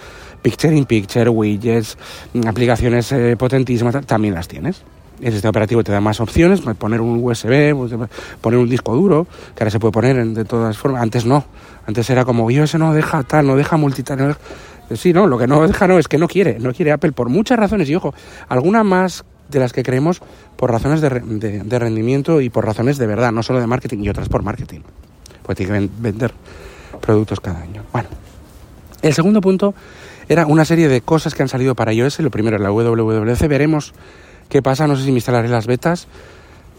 Picture 0.43 0.75
in 0.75 0.85
Picture, 0.85 1.29
widgets, 1.29 1.97
aplicaciones 2.45 3.11
eh, 3.13 3.35
potentísimas, 3.37 4.05
también 4.05 4.35
las 4.35 4.47
tienes. 4.47 4.83
El 5.21 5.31
sistema 5.31 5.51
operativo 5.51 5.83
te 5.83 5.91
da 5.91 6.01
más 6.01 6.19
opciones, 6.19 6.61
poner 6.61 6.99
un 6.99 7.23
USB, 7.23 7.73
poner 8.41 8.59
un 8.59 8.69
disco 8.69 8.93
duro, 8.93 9.25
que 9.55 9.63
ahora 9.63 9.71
se 9.71 9.79
puede 9.79 9.93
poner 9.93 10.25
de 10.27 10.43
todas 10.43 10.77
formas. 10.77 11.01
Antes 11.01 11.25
no, 11.25 11.45
antes 11.87 12.09
era 12.09 12.25
como, 12.25 12.51
iOS 12.51 12.75
no 12.75 12.93
deja 12.93 13.23
tal, 13.23 13.47
no 13.47 13.55
deja 13.55 13.77
multitarea. 13.77 14.37
Sí, 14.93 15.13
no, 15.13 15.27
lo 15.27 15.37
que 15.37 15.47
no 15.47 15.65
deja 15.65 15.87
no 15.87 15.97
es 15.97 16.09
que 16.09 16.17
no 16.17 16.27
quiere, 16.27 16.59
no 16.59 16.73
quiere 16.73 16.91
Apple 16.91 17.13
por 17.13 17.29
muchas 17.29 17.57
razones. 17.57 17.89
Y 17.89 17.95
ojo, 17.95 18.13
alguna 18.49 18.83
más 18.83 19.23
de 19.49 19.59
las 19.59 19.71
que 19.71 19.81
creemos 19.81 20.21
por 20.57 20.71
razones 20.71 20.99
de, 20.99 21.09
de, 21.09 21.79
rendimiento 21.79 22.41
y 22.41 22.49
por 22.49 22.65
razones 22.65 22.97
de 22.97 23.07
verdad, 23.07 23.31
no 23.31 23.43
solo 23.43 23.61
de 23.61 23.67
marketing 23.67 23.99
y 24.03 24.09
otras 24.09 24.27
por 24.27 24.43
marketing. 24.43 24.81
Pues 25.43 25.57
tiene 25.57 25.79
que 25.79 25.89
vender 25.99 26.33
productos 26.99 27.39
cada 27.39 27.61
año. 27.61 27.83
Bueno, 27.93 28.09
el 29.01 29.13
segundo 29.13 29.41
punto 29.41 29.73
era 30.29 30.45
una 30.45 30.65
serie 30.65 30.87
de 30.87 31.01
cosas 31.01 31.35
que 31.35 31.43
han 31.43 31.49
salido 31.49 31.75
para 31.75 31.93
iOS. 31.93 32.19
Lo 32.19 32.31
primero 32.31 32.57
es 32.57 32.61
la 32.61 32.71
WWDC. 32.71 33.47
Veremos 33.47 33.93
¿Qué 34.53 34.61
pasa? 34.61 34.85
No 34.85 34.95
sé 34.95 35.03
si 35.03 35.11
me 35.11 35.17
instalaré 35.17 35.49
las 35.49 35.65
betas. 35.65 36.07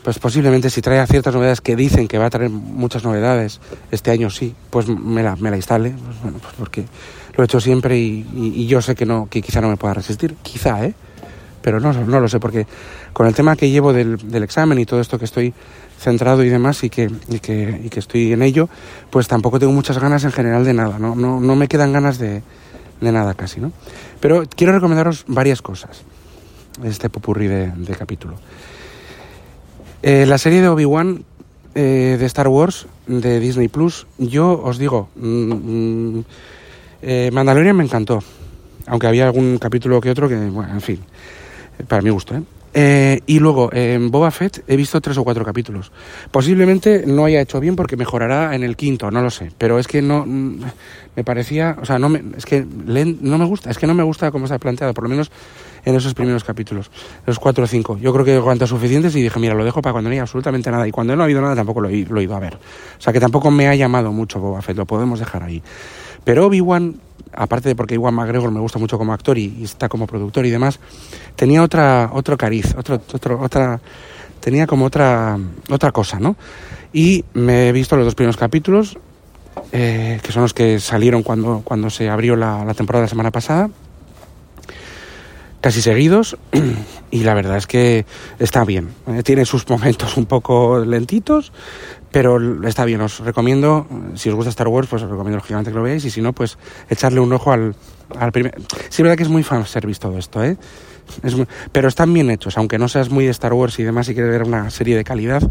Pues 0.04 0.20
posiblemente 0.20 0.70
si 0.70 0.80
trae 0.82 1.04
ciertas 1.06 1.34
novedades 1.34 1.60
que 1.60 1.76
dicen 1.76 2.08
que 2.08 2.18
va 2.18 2.26
a 2.26 2.30
traer 2.30 2.50
muchas 2.50 3.02
novedades 3.02 3.60
este 3.90 4.10
año, 4.10 4.30
sí, 4.30 4.54
pues 4.70 4.86
me 4.86 5.22
la, 5.24 5.34
me 5.34 5.50
la 5.50 5.56
instale. 5.56 5.90
Pues 5.90 6.22
bueno, 6.22 6.38
pues 6.40 6.54
porque 6.58 6.84
lo 7.36 7.42
he 7.42 7.46
hecho 7.46 7.58
siempre 7.58 7.98
y, 7.98 8.24
y, 8.32 8.66
yo 8.66 8.80
sé 8.80 8.94
que 8.94 9.06
no, 9.06 9.28
que 9.30 9.42
quizá 9.42 9.60
no 9.60 9.68
me 9.68 9.76
pueda 9.76 9.94
resistir. 9.94 10.36
Quizá, 10.42 10.84
¿eh? 10.84 10.94
pero 11.62 11.80
no, 11.80 11.92
no 11.92 12.20
lo 12.20 12.28
sé, 12.28 12.38
porque 12.38 12.66
con 13.12 13.26
el 13.26 13.34
tema 13.34 13.56
que 13.56 13.70
llevo 13.70 13.94
del, 13.94 14.18
examen 14.42 14.78
y 14.78 14.84
todo 14.84 15.00
esto 15.00 15.18
que 15.18 15.24
estoy 15.24 15.54
centrado 15.98 16.44
y 16.44 16.50
demás 16.50 16.84
y 16.84 16.90
que, 16.90 17.10
y 17.30 17.38
que, 17.40 17.80
y 17.84 17.88
que 17.88 17.98
estoy 17.98 18.34
en 18.34 18.42
ello, 18.42 18.68
pues 19.10 19.26
tampoco 19.26 19.58
tengo 19.58 19.72
muchas 19.72 19.98
ganas 19.98 20.22
en 20.22 20.32
general 20.32 20.64
de 20.64 20.74
nada, 20.74 20.98
no, 20.98 21.16
no, 21.16 21.40
no 21.40 21.56
me 21.56 21.66
quedan 21.66 21.92
ganas 21.94 22.18
de, 22.18 22.42
de 23.00 23.12
nada 23.12 23.34
casi, 23.34 23.60
¿no? 23.60 23.72
Pero 24.20 24.44
quiero 24.54 24.72
recomendaros 24.72 25.24
varias 25.26 25.62
cosas, 25.62 26.02
este 26.82 27.10
popurrí 27.10 27.46
de, 27.46 27.72
de 27.72 27.94
capítulo. 27.94 28.36
Eh, 30.02 30.26
la 30.26 30.38
serie 30.38 30.60
de 30.60 30.68
Obi-Wan 30.68 31.24
eh, 31.74 32.16
de 32.18 32.26
Star 32.26 32.48
Wars 32.48 32.86
de 33.06 33.40
Disney 33.40 33.68
Plus, 33.68 34.06
yo 34.18 34.60
os 34.62 34.78
digo, 34.78 35.08
mm, 35.16 35.52
mm, 35.52 36.24
eh, 37.02 37.30
Mandalorian 37.32 37.76
me 37.76 37.84
encantó, 37.84 38.22
aunque 38.86 39.06
había 39.06 39.24
algún 39.24 39.58
capítulo 39.58 40.00
que 40.00 40.10
otro 40.10 40.28
que, 40.28 40.36
bueno, 40.36 40.72
en 40.72 40.80
fin, 40.80 41.00
para 41.88 42.02
mi 42.02 42.10
gusto, 42.10 42.34
¿eh? 42.34 42.42
Eh, 42.76 43.20
y 43.26 43.38
luego, 43.38 43.72
en 43.72 44.10
Boba 44.10 44.32
Fett 44.32 44.64
he 44.66 44.76
visto 44.76 45.00
tres 45.00 45.16
o 45.16 45.24
cuatro 45.24 45.44
capítulos. 45.44 45.92
Posiblemente 46.32 47.04
no 47.06 47.24
haya 47.24 47.40
hecho 47.40 47.60
bien 47.60 47.76
porque 47.76 47.96
mejorará 47.96 48.54
en 48.54 48.64
el 48.64 48.76
quinto, 48.76 49.10
no 49.12 49.22
lo 49.22 49.30
sé. 49.30 49.52
Pero 49.56 49.78
es 49.78 49.86
que 49.86 50.02
no 50.02 50.26
mm, 50.26 50.60
me 51.14 51.24
parecía, 51.24 51.76
o 51.80 51.84
sea, 51.84 52.00
no 52.00 52.08
me, 52.08 52.22
es 52.36 52.44
que 52.44 52.66
no 52.66 53.38
me 53.38 53.44
gusta, 53.44 53.70
es 53.70 53.78
que 53.78 53.86
no 53.86 53.94
me 53.94 54.02
gusta 54.02 54.32
cómo 54.32 54.46
está 54.46 54.58
planteado, 54.58 54.92
por 54.92 55.04
lo 55.04 55.10
menos 55.10 55.30
en 55.84 55.94
esos 55.94 56.14
primeros 56.14 56.44
capítulos, 56.44 56.90
los 57.26 57.38
cuatro 57.38 57.64
o 57.64 57.66
cinco. 57.66 57.98
Yo 57.98 58.12
creo 58.12 58.24
que 58.24 58.40
cuanto 58.40 58.66
suficientes 58.66 59.14
y 59.16 59.22
dije, 59.22 59.38
mira, 59.38 59.54
lo 59.54 59.64
dejo 59.64 59.82
para 59.82 59.92
cuando 59.92 60.10
no 60.10 60.12
haya 60.12 60.22
absolutamente 60.22 60.70
nada. 60.70 60.86
Y 60.88 60.90
cuando 60.90 61.14
no 61.14 61.22
ha 61.22 61.24
habido 61.24 61.40
nada 61.40 61.54
tampoco 61.54 61.80
lo 61.80 61.88
he, 61.88 62.04
lo 62.04 62.20
he 62.20 62.24
ido 62.24 62.34
a 62.34 62.40
ver. 62.40 62.54
O 62.54 63.00
sea, 63.00 63.12
que 63.12 63.20
tampoco 63.20 63.50
me 63.50 63.68
ha 63.68 63.74
llamado 63.74 64.12
mucho 64.12 64.40
Boba 64.40 64.62
Fett, 64.62 64.76
lo 64.76 64.86
podemos 64.86 65.18
dejar 65.18 65.42
ahí. 65.42 65.62
Pero 66.24 66.46
Obi-Wan 66.46 66.96
aparte 67.36 67.68
de 67.68 67.74
porque 67.74 67.94
Iwan 67.94 68.14
McGregor 68.14 68.50
me 68.50 68.60
gusta 68.60 68.78
mucho 68.78 68.98
como 68.98 69.12
actor 69.12 69.38
y, 69.38 69.62
está 69.62 69.88
como 69.88 70.06
productor 70.06 70.46
y 70.46 70.50
demás, 70.50 70.78
tenía 71.36 71.62
otra, 71.62 72.10
otro 72.12 72.36
cariz, 72.36 72.74
otro, 72.76 73.00
otra, 73.40 73.80
tenía 74.40 74.66
como 74.66 74.86
otra, 74.86 75.38
otra 75.70 75.92
cosa, 75.92 76.18
¿no? 76.20 76.36
Y 76.92 77.24
me 77.34 77.68
he 77.68 77.72
visto 77.72 77.96
los 77.96 78.04
dos 78.04 78.14
primeros 78.14 78.36
capítulos, 78.36 78.98
eh, 79.72 80.20
que 80.22 80.32
son 80.32 80.42
los 80.42 80.54
que 80.54 80.78
salieron 80.78 81.22
cuando, 81.22 81.62
cuando 81.64 81.90
se 81.90 82.08
abrió 82.08 82.36
la, 82.36 82.64
la 82.64 82.74
temporada 82.74 83.04
la 83.04 83.08
semana 83.08 83.30
pasada, 83.30 83.68
casi 85.64 85.80
seguidos, 85.80 86.36
y 87.10 87.24
la 87.24 87.32
verdad 87.32 87.56
es 87.56 87.66
que 87.66 88.04
está 88.38 88.66
bien. 88.66 88.90
Eh, 89.06 89.22
tiene 89.22 89.46
sus 89.46 89.66
momentos 89.66 90.18
un 90.18 90.26
poco 90.26 90.84
lentitos, 90.84 91.54
pero 92.12 92.36
está 92.68 92.84
bien, 92.84 93.00
os 93.00 93.20
recomiendo, 93.20 93.86
si 94.14 94.28
os 94.28 94.34
gusta 94.34 94.50
Star 94.50 94.68
Wars, 94.68 94.88
pues 94.88 95.04
os 95.04 95.08
recomiendo 95.08 95.38
lógicamente 95.38 95.70
que 95.70 95.76
lo 95.78 95.82
veáis 95.82 96.04
y 96.04 96.10
si 96.10 96.20
no, 96.20 96.34
pues 96.34 96.58
echarle 96.90 97.20
un 97.20 97.32
ojo 97.32 97.50
al, 97.50 97.74
al 98.14 98.30
primer... 98.30 98.54
Sí, 98.90 99.00
es 99.00 99.02
verdad 99.04 99.16
que 99.16 99.22
es 99.22 99.30
muy 99.30 99.42
fanservice 99.42 99.98
todo 99.98 100.18
esto, 100.18 100.44
¿eh? 100.44 100.58
Es 101.22 101.34
Pero 101.72 101.88
están 101.88 102.12
bien 102.12 102.28
hechos, 102.28 102.58
aunque 102.58 102.76
no 102.76 102.86
seas 102.86 103.08
muy 103.08 103.24
de 103.24 103.30
Star 103.30 103.54
Wars 103.54 103.78
y 103.78 103.84
demás 103.84 104.06
y 104.10 104.12
quieres 104.12 104.32
ver 104.32 104.42
una 104.42 104.68
serie 104.68 104.98
de 104.98 105.04
calidad, 105.04 105.50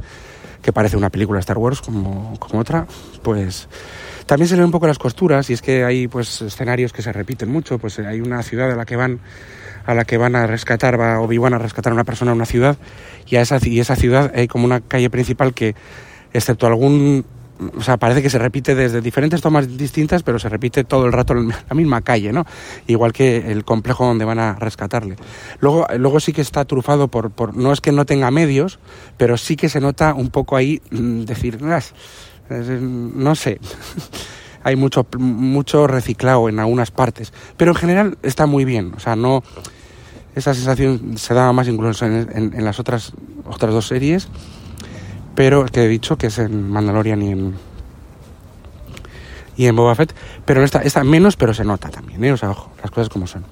que 0.62 0.72
parece 0.72 0.96
una 0.96 1.10
película 1.10 1.38
de 1.38 1.42
Star 1.42 1.58
Wars 1.58 1.82
como, 1.82 2.38
como 2.38 2.60
otra, 2.60 2.86
pues 3.24 3.68
también 4.28 4.48
se 4.48 4.54
leen 4.58 4.66
un 4.66 4.72
poco 4.72 4.86
las 4.86 5.00
costuras 5.00 5.50
y 5.50 5.54
es 5.54 5.64
que 5.64 5.84
hay 5.84 6.08
pues 6.08 6.44
escenarios 6.44 6.94
que 6.94 7.02
se 7.02 7.12
repiten 7.12 7.50
mucho, 7.50 7.80
pues 7.80 7.98
hay 7.98 8.22
una 8.22 8.44
ciudad 8.44 8.72
a 8.72 8.76
la 8.76 8.86
que 8.86 8.96
van 8.96 9.20
a 9.86 9.94
la 9.94 10.06
que 10.06 10.18
van 10.18 10.36
a 10.36 10.48
rescatar, 10.48 11.00
va 11.00 11.20
Obi-Wan 11.20 11.54
a 11.54 11.58
rescatar 11.58 11.92
a 11.92 11.96
una 11.96 12.04
persona 12.04 12.32
a 12.32 12.36
una 12.36 12.46
ciudad 12.46 12.78
y, 13.28 13.36
a 13.36 13.42
esa, 13.42 13.58
y 13.62 13.80
esa 13.80 13.96
ciudad 13.96 14.32
hay 14.36 14.48
como 14.48 14.66
una 14.66 14.82
calle 14.82 15.10
principal 15.10 15.54
que 15.54 15.76
excepto 16.34 16.68
algún 16.68 17.26
o 17.78 17.82
sea, 17.82 17.98
parece 17.98 18.22
que 18.22 18.30
se 18.30 18.40
repite 18.40 18.76
desde 18.76 19.02
diferentes 19.02 19.42
tomas 19.42 19.78
distintas, 19.78 20.24
pero 20.24 20.40
se 20.40 20.50
repite 20.50 20.84
todo 20.84 21.06
el 21.06 21.14
rato 21.14 21.34
en 21.34 21.50
la 21.50 21.76
misma 21.76 22.02
calle, 22.02 22.34
¿no? 22.34 22.46
Igual 22.88 23.14
que 23.14 23.52
el 23.52 23.64
complejo 23.64 24.06
donde 24.06 24.26
van 24.26 24.40
a 24.40 24.56
rescatarle. 24.56 25.16
Luego, 25.60 25.88
luego 25.98 26.20
sí 26.20 26.34
que 26.34 26.42
está 26.42 26.66
trufado 26.66 27.08
por, 27.08 27.32
por 27.32 27.56
no 27.56 27.72
es 27.72 27.80
que 27.80 27.92
no 27.92 28.06
tenga 28.06 28.32
medios, 28.32 28.80
pero 29.18 29.38
sí 29.38 29.56
que 29.56 29.70
se 29.70 29.80
nota 29.80 30.14
un 30.14 30.30
poco 30.30 30.56
ahí 30.56 30.82
mm, 30.92 31.22
decir, 31.22 31.60
no 31.62 33.36
sé. 33.36 33.60
Hay 34.64 34.76
mucho, 34.76 35.06
mucho 35.18 35.88
reciclado 35.88 36.50
en 36.50 36.60
algunas 36.60 36.92
partes, 36.92 37.34
pero 37.58 37.72
en 37.72 37.76
general 37.76 38.18
está 38.24 38.46
muy 38.46 38.66
bien, 38.66 38.94
o 38.96 39.00
sea, 39.00 39.16
no, 39.16 39.44
esa 40.36 40.54
sensación 40.54 41.18
se 41.18 41.34
da 41.34 41.52
más 41.52 41.68
incluso 41.68 42.06
en, 42.06 42.30
en 42.34 42.66
las 42.66 42.80
otras, 42.80 43.14
otras 43.46 43.74
dos 43.74 43.88
series 43.88 44.30
pero 45.36 45.66
que 45.66 45.84
he 45.84 45.88
dicho 45.88 46.18
que 46.18 46.28
es 46.28 46.38
en 46.40 46.70
Mandalorian 46.70 47.22
y 47.22 47.32
en 47.32 47.54
y 49.56 49.68
en 49.68 49.76
Boba 49.76 49.94
Fett, 49.94 50.16
pero 50.46 50.64
esta, 50.64 50.82
esta 50.82 51.04
menos, 51.04 51.36
pero 51.36 51.54
se 51.54 51.64
nota 51.64 51.90
también, 51.90 52.24
¿eh? 52.24 52.32
o 52.32 52.38
sea, 52.38 52.50
ojo, 52.50 52.72
las 52.82 52.90
cosas 52.90 53.10
como 53.10 53.28
son. 53.28 53.46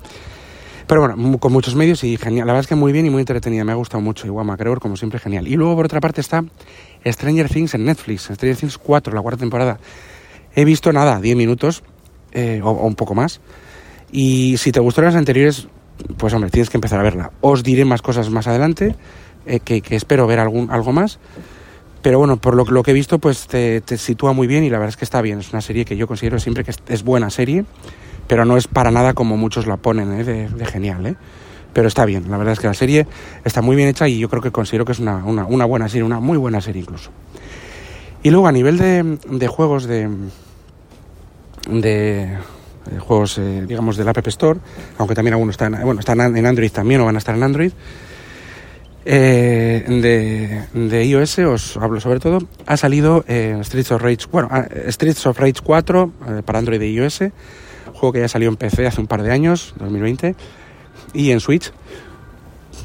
Pero 0.88 1.02
bueno, 1.02 1.38
con 1.38 1.54
muchos 1.54 1.76
medios 1.76 2.04
y 2.04 2.18
genial, 2.18 2.48
la 2.48 2.54
verdad 2.54 2.62
es 2.62 2.68
que 2.68 2.74
muy 2.74 2.92
bien 2.92 3.06
y 3.06 3.12
muy 3.12 3.20
entretenida, 3.20 3.64
me 3.64 3.72
ha 3.72 3.76
gustado 3.76 4.02
mucho, 4.02 4.26
igual 4.26 4.48
McGregor 4.48 4.80
como 4.80 4.98
siempre 4.98 5.20
genial. 5.20 5.48
Y 5.48 5.56
luego 5.58 5.76
por 5.76 5.86
otra 5.86 6.02
parte 6.02 6.20
está 6.20 6.44
Stranger 7.06 7.50
Things 7.50 7.76
en 7.76 7.86
Netflix, 7.86 8.24
Stranger 8.24 8.58
Things 8.58 8.80
4, 8.80 9.14
la 9.14 9.22
cuarta 9.22 9.42
temporada. 9.42 9.80
He 10.56 10.66
visto 10.66 10.92
nada, 10.92 11.20
10 11.20 11.36
minutos 11.36 11.84
eh, 12.32 12.62
o, 12.64 12.72
un 12.72 12.96
poco 12.96 13.16
más. 13.16 13.42
Y 14.12 14.58
si 14.58 14.72
te 14.72 14.80
gustaron 14.80 15.10
las 15.10 15.18
anteriores, 15.18 15.68
pues 16.18 16.34
hombre, 16.34 16.50
tienes 16.50 16.70
que 16.70 16.78
empezar 16.78 17.00
a 17.00 17.04
verla. 17.04 17.32
Os 17.42 17.64
diré 17.64 17.86
más 17.86 18.02
cosas 18.02 18.30
más 18.30 18.48
adelante, 18.48 18.96
eh, 19.46 19.60
que, 19.60 19.82
espero 19.96 20.28
ver 20.28 20.40
algún, 20.40 20.70
algo 20.72 20.92
más. 20.92 21.20
Pero 22.02 22.18
bueno, 22.18 22.38
por 22.38 22.56
lo, 22.56 22.66
lo 22.66 22.84
que 22.84 22.92
he 22.92 22.94
visto, 22.94 23.20
pues 23.20 23.48
te, 23.48 23.82
sitúa 23.98 24.34
muy 24.34 24.48
bien 24.48 24.64
y 24.64 24.70
la 24.70 24.80
verdad 24.80 24.90
es 24.90 24.98
que 24.98 25.06
está 25.06 25.22
bien. 25.22 25.40
Es 25.40 25.52
una 25.52 25.62
serie 25.62 25.86
que 25.86 25.96
yo 25.96 26.08
considero 26.08 26.40
siempre 26.40 26.64
que 26.64 26.72
es, 26.88 27.04
buena 27.04 27.30
serie, 27.30 27.66
pero 28.28 28.44
no 28.44 28.58
es 28.58 28.68
para 28.68 28.92
nada 28.92 29.14
como 29.14 29.38
muchos 29.38 29.68
la 29.68 29.78
ponen, 29.78 30.20
¿eh? 30.20 30.24
de, 30.24 30.66
genial, 30.66 31.06
¿eh? 31.06 31.16
Pero 31.74 31.88
está 31.88 32.04
bien, 32.04 32.30
la 32.30 32.36
verdad 32.36 32.54
es 32.54 32.60
que 32.60 32.68
la 32.68 32.74
serie 32.74 33.08
está 33.46 33.62
muy 33.62 33.78
bien 33.78 33.88
hecha 33.88 34.06
y 34.10 34.20
yo 34.20 34.28
creo 34.28 34.42
que 34.42 34.52
considero 34.52 34.84
que 34.84 34.92
es 34.92 35.00
una, 35.00 35.24
una, 35.24 35.66
buena 35.66 35.88
serie, 35.88 36.04
una 36.04 36.20
muy 36.20 36.38
buena 36.38 36.60
serie 36.60 36.82
incluso. 36.82 37.12
Y 38.24 38.30
luego 38.30 38.48
a 38.48 38.52
nivel 38.52 38.78
de 38.78 39.48
juegos 39.48 39.86
de, 39.86 40.10
de, 41.70 42.38
juegos, 43.00 43.38
eh, 43.38 43.66
digamos, 43.68 43.98
del 43.98 44.08
App 44.08 44.28
Store, 44.28 44.60
aunque 44.98 45.16
también 45.16 45.34
algunos 45.34 45.54
están, 45.54 45.80
bueno, 45.84 46.00
están 46.00 46.20
en 46.36 46.46
Android 46.46 46.72
también 46.72 47.02
o 47.02 47.06
van 47.06 47.16
a 47.16 47.20
estar 47.20 47.36
en 47.36 47.44
Android, 47.44 47.72
eh, 49.04 49.84
de, 49.88 50.80
de, 50.80 51.06
iOS, 51.06 51.40
os 51.40 51.78
hablo 51.78 52.00
sobre 52.00 52.20
todo, 52.20 52.38
ha 52.68 52.78
salido 52.78 53.26
eh, 53.28 53.60
Streets 53.64 53.92
of 53.94 54.02
Rage, 54.02 54.28
bueno, 54.32 54.48
ah, 54.52 54.68
Streets 54.90 55.26
of 55.26 55.40
Rage 55.40 55.62
4 55.64 56.12
eh, 56.28 56.42
para 56.46 56.60
Android 56.60 56.80
y 56.82 56.94
iOS, 56.94 57.24
juego 57.94 58.14
que 58.14 58.20
ya 58.20 58.28
salió 58.28 58.48
en 58.50 58.58
PC 58.58 58.86
hace 58.86 59.02
un 59.02 59.08
par 59.08 59.24
de 59.24 59.32
años, 59.32 59.74
2020, 59.80 60.36
y 61.14 61.32
en 61.32 61.40
Switch, 61.40 61.72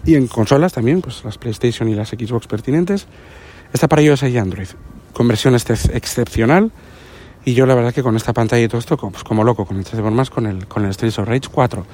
y 0.07 0.15
en 0.15 0.27
consolas 0.27 0.73
también, 0.73 1.03
pues 1.03 1.23
las 1.23 1.37
PlayStation 1.37 1.87
y 1.89 1.95
las 1.95 2.09
Xbox 2.09 2.47
pertinentes. 2.47 3.07
Está 3.75 3.87
para 3.87 4.01
iOS 4.01 4.23
y 4.23 4.39
Android, 4.39 4.69
con 5.13 5.31
este 5.31 5.75
excepcional, 5.93 6.71
y 7.47 7.55
yo 7.55 7.65
la 7.65 7.77
verdad 7.77 7.95
que 7.95 8.03
con 8.03 8.17
esta 8.17 8.33
pantalla 8.33 8.65
y 8.65 8.69
todo 8.69 8.81
esto, 8.81 8.97
pues 8.97 9.23
como 9.23 9.45
loco, 9.45 9.65
con 9.65 9.77
el 9.77 9.85
3 9.85 10.03
más 10.11 10.31
con 10.31 10.47
el, 10.47 10.67
con 10.67 10.85
el 10.85 10.93
Streets 10.93 11.21
of 11.21 11.29
Rage 11.29 11.49
4. 11.49 11.87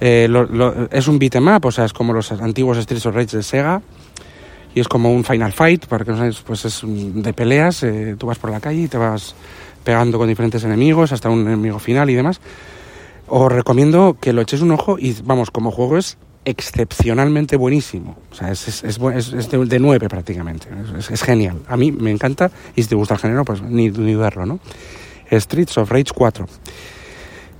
Eh, 0.00 0.88
es 0.90 1.06
un 1.06 1.18
beat'em 1.18 1.46
up, 1.54 1.66
o 1.66 1.70
sea, 1.70 1.84
es 1.84 1.92
como 1.92 2.14
los 2.14 2.32
antiguos 2.32 2.78
Streets 2.78 3.04
of 3.04 3.14
Rage 3.14 3.36
de 3.36 3.42
Sega. 3.42 3.82
Y 4.74 4.80
es 4.80 4.88
como 4.88 5.12
un 5.12 5.22
Final 5.22 5.52
Fight, 5.52 5.84
para 5.84 6.02
que 6.02 6.12
no 6.12 6.16
sabes, 6.16 6.40
pues 6.40 6.64
es 6.64 6.80
de 6.82 7.32
peleas. 7.34 7.82
Eh, 7.82 8.16
tú 8.18 8.26
vas 8.26 8.38
por 8.38 8.50
la 8.50 8.58
calle 8.58 8.82
y 8.82 8.88
te 8.88 8.96
vas 8.96 9.34
pegando 9.84 10.16
con 10.16 10.28
diferentes 10.28 10.64
enemigos 10.64 11.12
hasta 11.12 11.28
un 11.28 11.46
enemigo 11.46 11.78
final 11.78 12.08
y 12.08 12.14
demás. 12.14 12.40
Os 13.28 13.52
recomiendo 13.52 14.16
que 14.18 14.32
lo 14.32 14.40
echéis 14.40 14.62
un 14.62 14.70
ojo 14.70 14.98
y, 14.98 15.14
vamos, 15.24 15.50
como 15.50 15.72
juego 15.72 15.98
es 15.98 16.16
excepcionalmente 16.46 17.56
buenísimo. 17.56 18.16
O 18.30 18.34
sea, 18.34 18.52
es, 18.52 18.68
es, 18.68 18.82
es, 18.84 19.50
de, 19.50 19.66
de, 19.66 19.78
9 19.80 20.08
prácticamente. 20.08 20.68
Es, 20.96 21.22
genial. 21.22 21.60
A 21.66 21.76
mí 21.76 21.90
me 21.90 22.12
encanta 22.12 22.50
y 22.76 22.82
si 22.82 22.88
te 22.88 22.94
gusta 22.94 23.14
el 23.14 23.20
género, 23.20 23.44
pues 23.44 23.60
ni, 23.60 23.90
ni 23.90 24.12
dudarlo, 24.12 24.46
¿no? 24.46 24.60
Streets 25.30 25.76
of 25.76 25.90
Rage 25.90 26.12
4. 26.14 26.46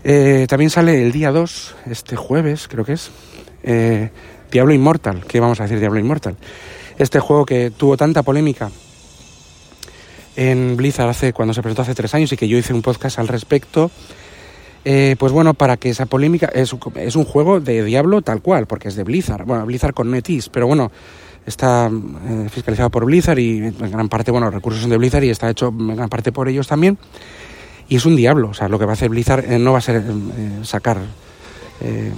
Eh, 0.05 0.47
también 0.49 0.71
sale 0.71 1.03
el 1.03 1.11
día 1.11 1.33
2, 1.33 1.75
este 1.91 2.15
jueves 2.15 2.69
creo 2.69 2.85
que 2.85 2.93
es, 2.93 3.11
eh, 3.65 4.11
Diablo 4.53 4.73
Immortal. 4.73 5.25
¿Qué 5.27 5.41
vamos 5.41 5.59
a 5.59 5.65
decir 5.65 5.81
Diablo 5.81 5.99
Immortal? 5.99 6.37
Este 6.97 7.19
juego 7.19 7.45
que 7.45 7.73
tuvo 7.73 7.97
tanta 7.97 8.23
polémica 8.23 8.71
en 10.37 10.77
Blizzard 10.77 11.09
hace, 11.09 11.33
cuando 11.33 11.53
se 11.55 11.61
presentó 11.61 11.83
hace 11.83 11.97
tres 11.97 12.15
años 12.15 12.33
y 12.33 12.37
que 12.37 12.47
yo 12.47 12.57
hice 12.57 12.73
un 12.73 12.83
podcast 12.83 13.19
al 13.19 13.27
respecto. 13.27 13.91
Eh, 14.89 15.17
pues 15.19 15.33
bueno, 15.33 15.53
para 15.53 15.77
que 15.77 15.91
esa 15.91 16.07
polémica 16.07 16.47
es, 16.55 16.73
un 16.73 17.25
juego 17.25 17.59
de 17.59 17.83
Diablo 17.83 18.23
tal 18.23 18.41
cual, 18.41 18.67
porque 18.67 18.87
es 18.87 18.95
de 18.95 19.03
Blizzard, 19.03 19.45
bueno, 19.45 19.67
Blizzard 19.67 19.95
con 19.95 20.13
NetEase, 20.13 20.49
pero 20.53 20.69
bueno, 20.69 20.93
está 21.45 21.91
fiscalizado 22.51 22.89
por 22.91 23.05
Blizzard 23.05 23.39
y 23.41 23.59
en 23.59 23.91
gran 23.91 24.09
parte, 24.09 24.31
bueno, 24.31 24.47
los 24.47 24.55
recursos 24.55 24.81
son 24.81 24.91
de 24.91 24.97
Blizzard 24.97 25.25
y 25.25 25.31
está 25.31 25.51
hecho 25.51 25.75
en 25.77 25.97
gran 25.97 26.09
parte 26.09 26.31
por 26.31 26.49
ellos 26.49 26.69
también 26.69 26.99
y 27.89 27.97
es 27.97 28.07
un 28.07 28.17
diablo. 28.17 28.51
O 28.51 28.55
sea, 28.55 28.69
lo 28.69 28.79
que 28.79 28.85
va 28.85 28.93
a 28.93 28.95
hacer 28.95 29.09
Blizzard 29.09 29.51
eh, 29.51 29.59
no 29.59 29.73
va 29.73 29.79
a 29.79 29.83
ser 29.83 29.97
eh, 29.97 30.65
sacar 30.65 30.99
eh, 31.81 32.13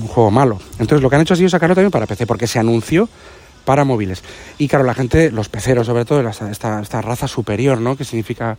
un 0.00 0.06
juego 0.06 0.30
malo. 0.30 0.58
Entonces, 0.78 1.02
lo 1.02 1.10
que 1.10 1.16
han 1.16 1.22
hecho 1.22 1.34
ha 1.34 1.36
sido 1.36 1.48
sacarlo 1.48 1.74
también 1.74 1.90
para 1.90 2.06
PC, 2.06 2.26
porque 2.26 2.46
se 2.46 2.58
anunció 2.58 3.08
para 3.64 3.84
móviles. 3.84 4.22
Y 4.58 4.68
claro, 4.68 4.84
la 4.84 4.94
gente, 4.94 5.30
los 5.30 5.48
peceros 5.48 5.86
sobre 5.86 6.04
todo, 6.04 6.26
esta, 6.28 6.80
esta, 6.80 7.02
raza 7.02 7.28
superior, 7.28 7.80
¿no? 7.80 7.96
Que 7.96 8.04
significa 8.04 8.56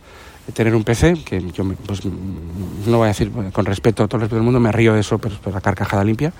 tener 0.54 0.74
un 0.74 0.84
PC, 0.84 1.14
que 1.24 1.42
yo 1.52 1.64
pues, 1.86 2.04
no 2.04 2.98
voy 2.98 3.06
a 3.06 3.08
decir 3.08 3.30
con 3.52 3.64
respeto 3.64 4.04
a 4.04 4.08
todo 4.08 4.18
el 4.18 4.22
resto 4.22 4.36
del 4.36 4.44
mundo, 4.44 4.60
me 4.60 4.70
río 4.70 4.94
de 4.94 5.00
eso, 5.00 5.18
pero, 5.18 5.34
la 5.52 5.60
carcajada 5.60 6.04
limpia. 6.04 6.32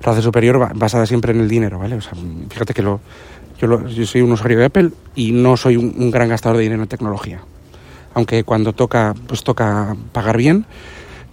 raza 0.00 0.22
superior 0.22 0.74
basada 0.74 1.06
siempre 1.06 1.32
en 1.32 1.40
el 1.40 1.48
dinero, 1.48 1.78
¿vale? 1.78 1.96
O 1.96 2.00
sea, 2.00 2.12
fíjate 2.48 2.74
que 2.74 2.82
lo, 2.82 3.00
yo, 3.58 3.86
yo 3.88 4.06
soy 4.06 4.22
un 4.22 4.32
usuario 4.32 4.58
de 4.58 4.66
Apple 4.66 4.90
y 5.14 5.32
no 5.32 5.56
soy 5.56 5.76
un, 5.76 5.94
un, 5.96 6.10
gran 6.10 6.28
gastador 6.28 6.58
de 6.58 6.64
dinero 6.64 6.82
en 6.82 6.88
tecnología. 6.88 7.40
Aunque 8.14 8.44
cuando 8.44 8.72
toca, 8.72 9.14
pues 9.26 9.42
toca 9.42 9.96
pagar 10.12 10.36
bien, 10.36 10.66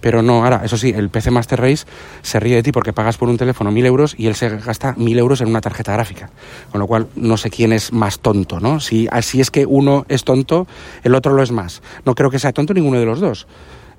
pero 0.02 0.20
no, 0.20 0.42
ahora, 0.42 0.62
eso 0.64 0.76
sí, 0.76 0.92
el 0.94 1.10
PC 1.10 1.30
Master 1.30 1.60
Race 1.60 1.86
se 2.22 2.40
ríe 2.40 2.56
de 2.56 2.64
ti 2.64 2.72
porque 2.72 2.92
pagas 2.92 3.16
por 3.16 3.28
un 3.28 3.38
teléfono 3.38 3.70
mil 3.70 3.86
euros 3.86 4.16
y 4.18 4.26
él 4.26 4.34
se 4.34 4.48
gasta 4.58 4.94
mil 4.98 5.16
euros 5.16 5.40
en 5.40 5.48
una 5.48 5.60
tarjeta 5.60 5.92
gráfica. 5.92 6.28
Con 6.72 6.80
lo 6.80 6.88
cual, 6.88 7.06
no 7.14 7.36
sé 7.36 7.50
quién 7.50 7.72
es 7.72 7.92
más 7.92 8.18
tonto, 8.18 8.58
¿no? 8.58 8.80
Si 8.80 9.06
así 9.12 9.40
es 9.40 9.52
que 9.52 9.64
uno 9.64 10.04
es 10.08 10.24
tonto, 10.24 10.66
el 11.04 11.14
otro 11.14 11.34
lo 11.34 11.42
es 11.42 11.52
más. 11.52 11.82
No 12.04 12.16
creo 12.16 12.30
que 12.30 12.40
sea 12.40 12.52
tonto 12.52 12.74
ninguno 12.74 12.98
de 12.98 13.06
los 13.06 13.20
dos. 13.20 13.46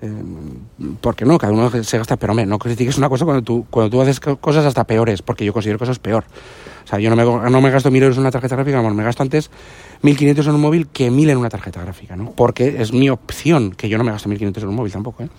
Eh, 0.02 0.12
porque 1.00 1.24
no, 1.24 1.38
cada 1.38 1.54
uno 1.54 1.72
se 1.84 1.98
gasta, 1.98 2.18
pero 2.18 2.34
hombre, 2.34 2.46
no 2.46 2.60
critiques 2.60 2.98
una 2.98 3.08
cosa 3.08 3.24
cuando 3.24 3.42
tú, 3.42 3.66
cuando 3.70 3.90
tú 3.90 4.02
haces 4.02 4.20
cosas 4.20 4.66
hasta 4.66 4.84
peores, 4.84 5.22
porque 5.22 5.46
yo 5.46 5.54
considero 5.54 5.80
cosas 5.80 6.00
peor. 6.00 6.26
O 6.84 6.88
sea, 6.88 7.00
yo 7.00 7.10
no 7.10 7.16
me, 7.16 7.50
no 7.50 7.62
me 7.62 7.72
gasto 7.72 7.90
mil 7.90 8.04
euros 8.04 8.18
en 8.18 8.24
una 8.24 8.32
tarjeta 8.32 8.58
gráfica, 8.58 8.80
amor, 8.80 8.94
me 8.94 9.06
gasto 9.06 9.24
antes 9.24 9.50
1.500 10.04 10.50
en 10.50 10.56
un 10.56 10.60
móvil 10.60 10.88
que 10.88 11.10
mil 11.10 11.30
en 11.30 11.38
una 11.38 11.48
tarjeta 11.48 11.82
gráfica, 11.82 12.18
¿no? 12.18 12.32
Porque 12.32 12.82
es 12.82 12.92
mi 12.92 13.10
opción, 13.10 13.72
que 13.72 13.88
yo 13.88 13.98
no 13.98 14.04
me 14.04 14.12
gasto 14.12 14.30
1.500 14.30 14.64
en 14.64 14.68
un 14.68 14.76
móvil 14.76 14.92
tampoco, 14.92 15.24
¿eh? 15.24 15.30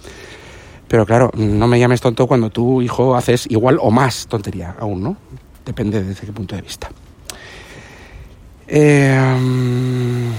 Pero 0.88 1.06
claro, 1.06 1.30
no 1.34 1.66
me 1.66 1.78
llames 1.78 2.00
tonto 2.00 2.26
cuando 2.26 2.50
tu 2.50 2.82
hijo 2.82 3.16
haces 3.16 3.46
igual 3.50 3.78
o 3.80 3.90
más 3.90 4.26
tontería 4.26 4.76
aún, 4.78 5.02
¿no? 5.02 5.16
Depende 5.64 6.02
desde 6.02 6.26
qué 6.26 6.32
punto 6.32 6.54
de 6.54 6.62
vista. 6.62 6.90
Eh, 8.66 10.30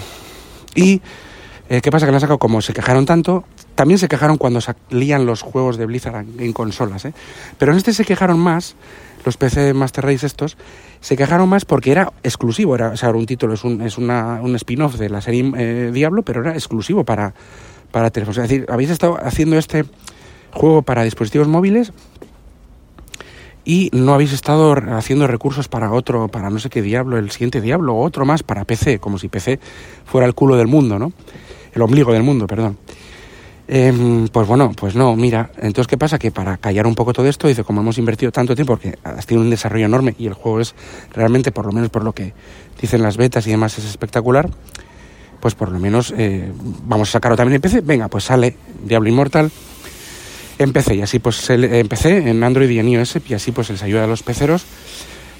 y 0.75 1.01
eh, 1.69 1.81
¿qué 1.81 1.91
pasa? 1.91 2.05
Que 2.05 2.11
la 2.11 2.17
han 2.17 2.21
sacado 2.21 2.37
como 2.37 2.61
se 2.61 2.73
quejaron 2.73 3.05
tanto, 3.05 3.43
también 3.73 3.97
se 3.97 4.07
quejaron 4.07 4.37
cuando 4.37 4.61
salían 4.61 5.25
los 5.25 5.41
juegos 5.41 5.77
de 5.77 5.85
Blizzard 5.87 6.25
en 6.37 6.53
consolas, 6.53 7.05
¿eh? 7.05 7.13
Pero 7.57 7.71
en 7.71 7.77
este 7.77 7.93
se 7.93 8.05
quejaron 8.05 8.39
más, 8.39 8.75
los 9.25 9.37
PC 9.37 9.73
Master 9.73 10.05
Race 10.05 10.25
estos, 10.25 10.57
se 11.01 11.17
quejaron 11.17 11.49
más 11.49 11.65
porque 11.65 11.91
era 11.91 12.13
exclusivo, 12.23 12.75
era, 12.75 12.89
o 12.89 12.97
sea, 12.97 13.09
un 13.09 13.25
título, 13.25 13.55
es 13.55 13.63
un, 13.63 13.81
es 13.81 13.97
una, 13.97 14.41
un 14.41 14.55
spin-off 14.55 14.95
de 14.97 15.09
la 15.09 15.21
serie 15.21 15.51
eh, 15.57 15.91
Diablo, 15.91 16.21
pero 16.21 16.41
era 16.41 16.53
exclusivo 16.53 17.03
para, 17.03 17.33
para 17.91 18.11
teléfonos. 18.11 18.37
Es 18.37 18.49
decir, 18.49 18.65
habéis 18.69 18.91
estado 18.91 19.17
haciendo 19.19 19.57
este 19.57 19.85
juego 20.55 20.81
para 20.81 21.03
dispositivos 21.03 21.47
móviles 21.47 21.91
y 23.65 23.89
no 23.93 24.13
habéis 24.13 24.31
estado 24.31 24.73
haciendo 24.95 25.27
recursos 25.27 25.67
para 25.67 25.91
otro, 25.91 26.27
para 26.27 26.49
no 26.49 26.59
sé 26.59 26.69
qué 26.69 26.81
diablo, 26.81 27.17
el 27.17 27.31
siguiente 27.31 27.61
diablo 27.61 27.95
o 27.95 28.03
otro 28.03 28.25
más 28.25 28.43
para 28.43 28.63
PC, 28.63 28.99
como 28.99 29.17
si 29.17 29.27
PC 29.27 29.59
fuera 30.05 30.25
el 30.25 30.33
culo 30.33 30.55
del 30.55 30.67
mundo, 30.67 30.97
¿no? 30.99 31.11
El 31.73 31.81
ombligo 31.81 32.13
del 32.13 32.23
mundo, 32.23 32.47
perdón. 32.47 32.77
Eh, 33.67 34.27
pues 34.31 34.47
bueno, 34.47 34.71
pues 34.77 34.95
no, 34.95 35.15
mira, 35.15 35.49
entonces 35.57 35.87
¿qué 35.87 35.97
pasa? 35.97 36.19
Que 36.19 36.31
para 36.31 36.57
callar 36.57 36.85
un 36.85 36.93
poco 36.93 37.11
todo 37.11 37.27
esto, 37.27 37.47
dice, 37.47 37.63
como 37.63 37.81
hemos 37.81 37.97
invertido 37.97 38.31
tanto 38.31 38.53
tiempo, 38.53 38.73
porque 38.73 38.97
has 39.03 39.25
tenido 39.25 39.43
un 39.43 39.49
desarrollo 39.49 39.87
enorme 39.87 40.15
y 40.19 40.27
el 40.27 40.33
juego 40.33 40.61
es 40.61 40.75
realmente, 41.11 41.51
por 41.51 41.65
lo 41.65 41.71
menos 41.71 41.89
por 41.89 42.03
lo 42.03 42.13
que 42.13 42.33
dicen 42.79 43.01
las 43.01 43.17
betas 43.17 43.47
y 43.47 43.49
demás, 43.49 43.77
es 43.79 43.85
espectacular, 43.85 44.49
pues 45.39 45.55
por 45.55 45.71
lo 45.71 45.79
menos 45.79 46.13
eh, 46.15 46.51
vamos 46.83 47.09
a 47.09 47.11
sacarlo 47.13 47.35
también 47.35 47.55
en 47.55 47.61
PC, 47.61 47.81
venga, 47.81 48.07
pues 48.07 48.25
sale 48.25 48.55
Diablo 48.83 49.09
Inmortal, 49.09 49.51
empecé 50.59 50.95
y 50.95 51.01
así 51.01 51.19
pues 51.19 51.49
empecé 51.49 52.17
en 52.29 52.43
Android 52.43 52.69
y 52.69 52.79
en 52.79 52.89
iOS 52.89 53.17
y 53.27 53.33
así 53.33 53.51
pues 53.51 53.69
les 53.69 53.83
ayuda 53.83 54.05
a 54.05 54.07
los 54.07 54.23
peceros 54.23 54.65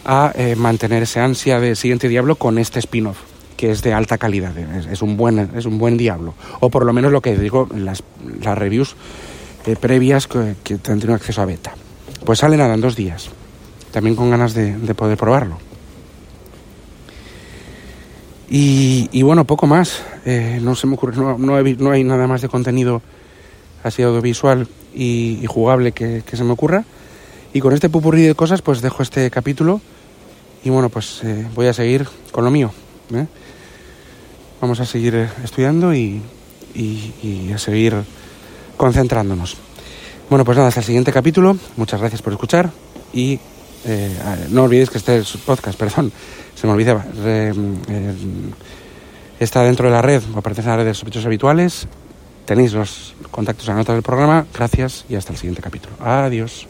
a 0.06 0.32
eh, 0.36 0.56
mantener 0.56 1.04
ese 1.04 1.20
ansia 1.20 1.60
de 1.60 1.76
siguiente 1.76 2.10
Diablo 2.10 2.36
con 2.36 2.58
este 2.58 2.80
spin-off 2.80 3.18
que 3.58 3.72
es 3.72 3.82
de 3.82 3.94
alta 3.94 4.18
calidad, 4.18 4.58
es, 4.58 4.86
es, 4.86 5.02
un 5.02 5.16
buen 5.16 5.52
es 5.56 5.66
un 5.66 5.78
buen 5.78 5.98
Diablo 5.98 6.34
o 6.60 6.70
por 6.70 6.86
lo 6.86 6.94
menos 6.94 7.12
lo 7.12 7.22
que 7.22 7.38
digo 7.38 7.70
las, 7.74 8.04
las 8.42 8.58
reviews 8.58 8.96
eh, 9.66 9.76
previas 9.76 10.28
que, 10.28 10.56
que 10.64 10.74
han 10.76 11.00
tenido 11.00 11.16
acceso 11.16 11.42
a 11.42 11.46
beta. 11.46 11.74
Pues 12.24 12.40
sale 12.40 12.56
nada 12.56 12.76
en 12.76 12.82
dos 12.82 12.96
días, 12.96 13.30
también 13.92 14.16
con 14.16 14.30
ganas 14.30 14.54
de, 14.54 14.78
de 14.78 14.94
poder 14.94 15.18
probarlo. 15.18 15.58
Y, 18.48 19.22
bueno, 19.24 19.44
poco 19.46 19.66
más. 19.66 20.04
Eh, 20.24 20.60
no 20.62 20.76
se 20.76 20.88
me 20.88 20.94
ocurre, 20.94 21.18
no, 21.18 21.38
no, 21.38 21.58
he, 21.58 21.76
no 21.76 21.92
hay 21.92 22.04
nada 22.04 22.28
más 22.28 22.42
de 22.42 22.48
contenido 22.48 23.02
así 23.84 24.02
audiovisual 24.04 24.68
y, 24.96 25.46
jugable 25.48 25.92
que, 25.92 26.24
se 26.32 26.44
me 26.44 26.54
ocurra. 26.54 26.86
Y 27.54 27.60
con 27.60 27.74
este 27.74 27.90
pupurrí 27.90 28.24
de 28.24 28.36
cosas, 28.36 28.62
pues 28.62 28.82
dejo 28.82 29.04
este 29.04 29.30
capítulo. 29.30 29.82
Y 30.64 30.70
bueno, 30.70 30.90
pues 30.90 31.22
eh, 31.24 31.48
voy 31.54 31.68
a 31.68 31.74
seguir 31.74 32.08
con 32.32 32.44
lo 32.44 32.52
mío. 32.52 32.72
¿eh? 33.14 33.28
Vamos 34.62 34.80
a 34.80 34.86
seguir 34.86 35.16
eh, 35.16 35.30
estudiando 35.44 35.94
y, 35.94 36.22
y, 36.74 37.52
a 37.54 37.58
seguir 37.58 37.96
concentrándonos. 38.78 39.58
Bueno, 40.30 40.44
pues 40.44 40.58
nada, 40.58 40.70
hasta 40.70 40.80
el 40.80 40.86
siguiente 40.86 41.12
capítulo. 41.12 41.58
Muchas 41.78 42.00
gracias 42.00 42.22
por 42.22 42.34
escuchar 42.34 42.72
y 43.14 43.40
eh, 43.86 44.48
no 44.50 44.64
olvidéis 44.64 44.90
que 44.90 44.98
este 44.98 45.18
es 45.18 45.38
podcast, 45.38 45.78
perdón, 45.80 46.12
se 46.56 46.68
me 46.68 46.74
olvidaba. 46.74 47.06
Eh, 47.24 47.54
está 49.40 49.64
dentro 49.64 49.88
de 49.88 49.92
la 49.92 50.02
red, 50.02 50.24
o 50.34 50.42
pertenece 50.42 50.70
a 50.70 50.74
la 50.74 50.78
red 50.78 50.86
de 50.86 50.94
sospechosos 50.94 51.28
habituales. 51.28 51.88
Tenéis 52.46 52.74
los 52.74 53.16
contactos 53.32 53.68
a 53.70 53.72
la 53.72 53.80
nota 53.80 53.94
del 53.94 54.04
programa. 54.04 54.46
Gracias 54.54 55.06
y 55.10 55.16
hasta 55.16 55.34
el 55.34 55.38
siguiente 55.38 55.62
capítulo. 55.62 55.96
Adiós. 56.00 56.68